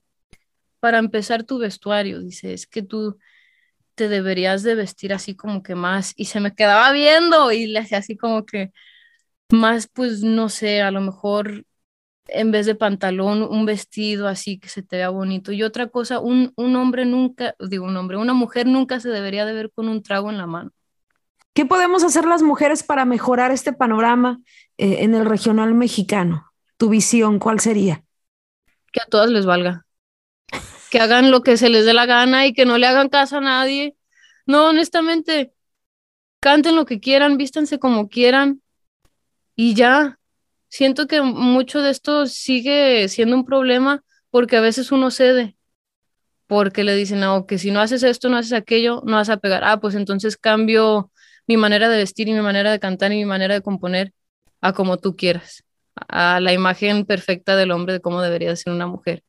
para 0.79 0.99
empezar 0.99 1.43
tu 1.43 1.59
vestuario, 1.59 2.19
dice, 2.19 2.53
es 2.53 2.65
que 2.65 2.81
tú 2.81 3.17
te 3.95 4.07
deberías 4.07 4.63
de 4.63 4.75
vestir 4.75 5.13
así 5.13 5.35
como 5.35 5.61
que 5.61 5.75
más, 5.75 6.13
y 6.15 6.25
se 6.25 6.39
me 6.39 6.55
quedaba 6.55 6.91
viendo 6.93 7.51
y 7.51 7.67
le 7.67 7.79
hacía 7.79 7.99
así 7.99 8.17
como 8.17 8.45
que 8.45 8.71
más, 9.49 9.87
pues 9.87 10.23
no 10.23 10.49
sé, 10.49 10.81
a 10.81 10.91
lo 10.91 11.01
mejor 11.01 11.65
en 12.27 12.51
vez 12.51 12.65
de 12.65 12.75
pantalón, 12.75 13.43
un 13.43 13.65
vestido 13.65 14.27
así 14.27 14.59
que 14.59 14.69
se 14.69 14.83
te 14.83 14.97
vea 14.97 15.09
bonito. 15.09 15.51
Y 15.51 15.63
otra 15.63 15.87
cosa, 15.87 16.19
un, 16.19 16.53
hombre 16.57 17.05
nunca, 17.05 17.55
digo 17.59 17.85
un 17.85 17.97
hombre, 17.97 18.17
una 18.17 18.33
mujer 18.33 18.67
nunca 18.67 18.99
se 18.99 19.09
debería 19.09 19.45
de 19.45 19.53
ver 19.53 19.71
con 19.71 19.89
un 19.89 20.01
trago 20.01 20.29
en 20.29 20.37
la 20.37 20.47
mano. 20.47 20.71
¿Qué 21.53 21.65
podemos 21.65 22.03
hacer 22.03 22.25
las 22.25 22.41
mujeres 22.41 22.81
para 22.81 23.05
mejorar 23.05 23.51
este 23.51 23.73
panorama 23.73 24.39
eh, 24.77 24.97
en 25.01 25.13
el 25.13 25.25
regional 25.25 25.73
mexicano? 25.73 26.51
Tu 26.77 26.89
visión, 26.89 27.37
¿cuál 27.39 27.59
sería? 27.59 28.03
Que 28.91 29.01
a 29.01 29.05
todas 29.05 29.29
les 29.29 29.45
valga. 29.45 29.85
Que 30.89 30.99
hagan 30.99 31.29
lo 31.29 31.41
que 31.41 31.57
se 31.57 31.69
les 31.69 31.85
dé 31.85 31.93
la 31.93 32.05
gana 32.05 32.47
y 32.47 32.53
que 32.53 32.65
no 32.65 32.77
le 32.77 32.87
hagan 32.87 33.09
caso 33.09 33.37
a 33.37 33.41
nadie. 33.41 33.95
No, 34.45 34.69
honestamente, 34.69 35.53
canten 36.39 36.75
lo 36.75 36.85
que 36.85 36.99
quieran, 36.99 37.37
vístanse 37.37 37.79
como 37.79 38.09
quieran 38.09 38.61
y 39.55 39.75
ya, 39.75 40.19
siento 40.73 41.05
que 41.05 41.21
mucho 41.21 41.83
de 41.83 41.91
esto 41.91 42.25
sigue 42.25 43.07
siendo 43.07 43.35
un 43.35 43.45
problema 43.45 44.03
porque 44.31 44.57
a 44.57 44.61
veces 44.61 44.91
uno 44.91 45.11
cede, 45.11 45.55
porque 46.47 46.83
le 46.83 46.95
dicen, 46.95 47.19
no, 47.19 47.45
que 47.45 47.59
si 47.59 47.69
no 47.69 47.79
haces 47.79 48.01
esto, 48.01 48.27
no 48.27 48.37
haces 48.37 48.53
aquello, 48.53 49.03
no 49.05 49.17
vas 49.17 49.29
a 49.29 49.37
pegar. 49.37 49.63
Ah, 49.63 49.79
pues 49.79 49.93
entonces 49.93 50.35
cambio 50.35 51.11
mi 51.45 51.57
manera 51.57 51.89
de 51.89 51.97
vestir 51.97 52.27
y 52.27 52.33
mi 52.33 52.41
manera 52.41 52.71
de 52.71 52.79
cantar 52.79 53.11
y 53.13 53.17
mi 53.17 53.25
manera 53.25 53.53
de 53.53 53.61
componer 53.61 54.13
a 54.61 54.73
como 54.73 54.97
tú 54.97 55.15
quieras, 55.15 55.63
a 56.07 56.39
la 56.39 56.53
imagen 56.53 57.05
perfecta 57.05 57.55
del 57.55 57.69
hombre 57.69 57.93
de 57.93 57.99
cómo 58.01 58.23
debería 58.23 58.55
ser 58.55 58.73
una 58.73 58.87
mujer. 58.87 59.23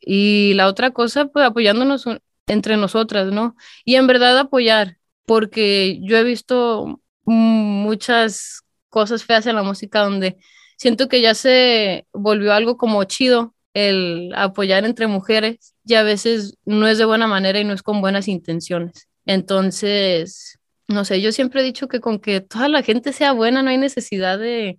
Y 0.00 0.54
la 0.54 0.66
otra 0.66 0.90
cosa, 0.90 1.26
pues 1.26 1.46
apoyándonos 1.46 2.04
entre 2.48 2.76
nosotras, 2.76 3.30
¿no? 3.32 3.54
Y 3.84 3.94
en 3.94 4.08
verdad 4.08 4.36
apoyar, 4.36 4.96
porque 5.24 6.00
yo 6.02 6.16
he 6.16 6.24
visto 6.24 7.00
muchas 7.24 8.64
cosas 8.92 9.24
feas 9.24 9.46
en 9.46 9.56
la 9.56 9.62
música 9.62 10.00
donde 10.00 10.36
siento 10.76 11.08
que 11.08 11.22
ya 11.22 11.34
se 11.34 12.06
volvió 12.12 12.52
algo 12.52 12.76
como 12.76 13.02
chido 13.04 13.54
el 13.74 14.32
apoyar 14.36 14.84
entre 14.84 15.06
mujeres 15.06 15.74
y 15.84 15.94
a 15.94 16.02
veces 16.02 16.58
no 16.66 16.86
es 16.86 16.98
de 16.98 17.06
buena 17.06 17.26
manera 17.26 17.58
y 17.58 17.64
no 17.64 17.72
es 17.72 17.82
con 17.82 18.02
buenas 18.02 18.28
intenciones. 18.28 19.08
Entonces, 19.24 20.58
no 20.88 21.06
sé, 21.06 21.22
yo 21.22 21.32
siempre 21.32 21.62
he 21.62 21.64
dicho 21.64 21.88
que 21.88 22.00
con 22.00 22.18
que 22.18 22.42
toda 22.42 22.68
la 22.68 22.82
gente 22.82 23.14
sea 23.14 23.32
buena 23.32 23.62
no 23.62 23.70
hay 23.70 23.78
necesidad 23.78 24.38
de, 24.38 24.78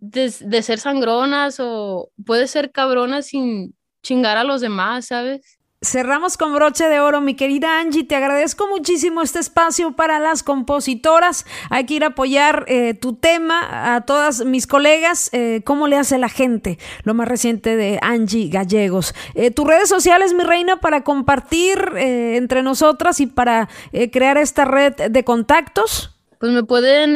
de, 0.00 0.34
de 0.40 0.62
ser 0.62 0.80
sangronas 0.80 1.58
o 1.60 2.10
puede 2.26 2.48
ser 2.48 2.72
cabrona 2.72 3.22
sin 3.22 3.76
chingar 4.02 4.36
a 4.36 4.44
los 4.44 4.60
demás, 4.60 5.06
¿sabes? 5.06 5.57
Cerramos 5.80 6.36
con 6.36 6.52
broche 6.52 6.88
de 6.88 6.98
oro, 6.98 7.20
mi 7.20 7.34
querida 7.34 7.78
Angie. 7.78 8.02
Te 8.02 8.16
agradezco 8.16 8.66
muchísimo 8.66 9.22
este 9.22 9.38
espacio 9.38 9.92
para 9.92 10.18
las 10.18 10.42
compositoras. 10.42 11.46
Hay 11.70 11.86
que 11.86 11.94
ir 11.94 12.02
a 12.02 12.08
apoyar 12.08 12.64
eh, 12.66 12.94
tu 12.94 13.14
tema 13.14 13.94
a 13.94 14.00
todas 14.00 14.44
mis 14.44 14.66
colegas. 14.66 15.30
Eh, 15.32 15.62
¿Cómo 15.64 15.86
le 15.86 15.94
hace 15.94 16.18
la 16.18 16.28
gente? 16.28 16.80
Lo 17.04 17.14
más 17.14 17.28
reciente 17.28 17.76
de 17.76 18.00
Angie 18.02 18.48
Gallegos. 18.48 19.14
Eh, 19.36 19.52
tus 19.52 19.68
redes 19.68 19.88
sociales, 19.88 20.34
mi 20.34 20.42
reina, 20.42 20.80
para 20.80 21.04
compartir 21.04 21.78
entre 21.94 22.64
nosotras 22.64 23.20
y 23.20 23.28
para 23.28 23.68
crear 24.10 24.36
esta 24.36 24.64
red 24.64 24.94
de 24.94 25.22
contactos. 25.22 26.18
Pues 26.40 26.50
me 26.50 26.64
pueden 26.64 27.14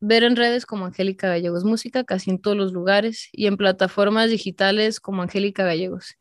ver 0.00 0.24
en 0.24 0.34
redes 0.34 0.66
como 0.66 0.86
Angélica 0.86 1.28
Gallegos 1.28 1.62
Música, 1.62 2.02
casi 2.02 2.30
en 2.30 2.40
todos 2.40 2.56
los 2.56 2.72
lugares, 2.72 3.28
y 3.30 3.46
en 3.46 3.56
plataformas 3.56 4.28
digitales 4.28 4.98
como 4.98 5.22
Angélica 5.22 5.62
Gallegos 5.64 6.16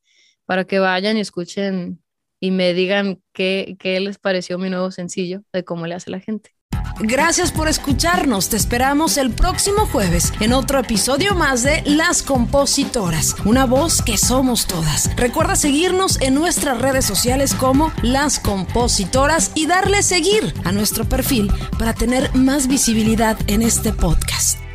para 0.50 0.64
que 0.64 0.80
vayan 0.80 1.16
y 1.16 1.20
escuchen 1.20 2.02
y 2.40 2.50
me 2.50 2.74
digan 2.74 3.22
qué, 3.34 3.78
qué 3.78 4.00
les 4.00 4.18
pareció 4.18 4.58
mi 4.58 4.72
nuevo 4.72 4.90
sencillo 4.90 5.44
de 5.54 5.64
cómo 5.64 5.86
le 5.86 5.94
hace 5.94 6.10
la 6.10 6.20
gente. 6.20 6.56
Gracias 7.02 7.52
por 7.52 7.68
escucharnos. 7.68 8.50
Te 8.50 8.58
esperamos 8.58 9.18
el 9.18 9.30
próximo 9.30 9.86
jueves 9.86 10.34
en 10.40 10.54
otro 10.54 10.80
episodio 10.80 11.36
más 11.36 11.62
de 11.62 11.84
Las 11.86 12.24
Compositoras, 12.24 13.36
una 13.46 13.68
voz 13.68 14.02
que 14.02 14.18
somos 14.18 14.66
todas. 14.66 15.16
Recuerda 15.16 15.56
seguirnos 15.56 16.20
en 16.20 16.34
nuestras 16.34 16.82
redes 16.82 17.06
sociales 17.06 17.54
como 17.54 17.92
Las 18.02 18.40
Compositoras 18.40 19.52
y 19.54 19.68
darle 19.68 20.02
seguir 20.02 20.56
a 20.64 20.72
nuestro 20.72 21.06
perfil 21.06 21.52
para 21.78 21.94
tener 21.94 22.34
más 22.34 22.68
visibilidad 22.68 23.38
en 23.46 23.62
este 23.62 23.94
podcast. 23.94 24.69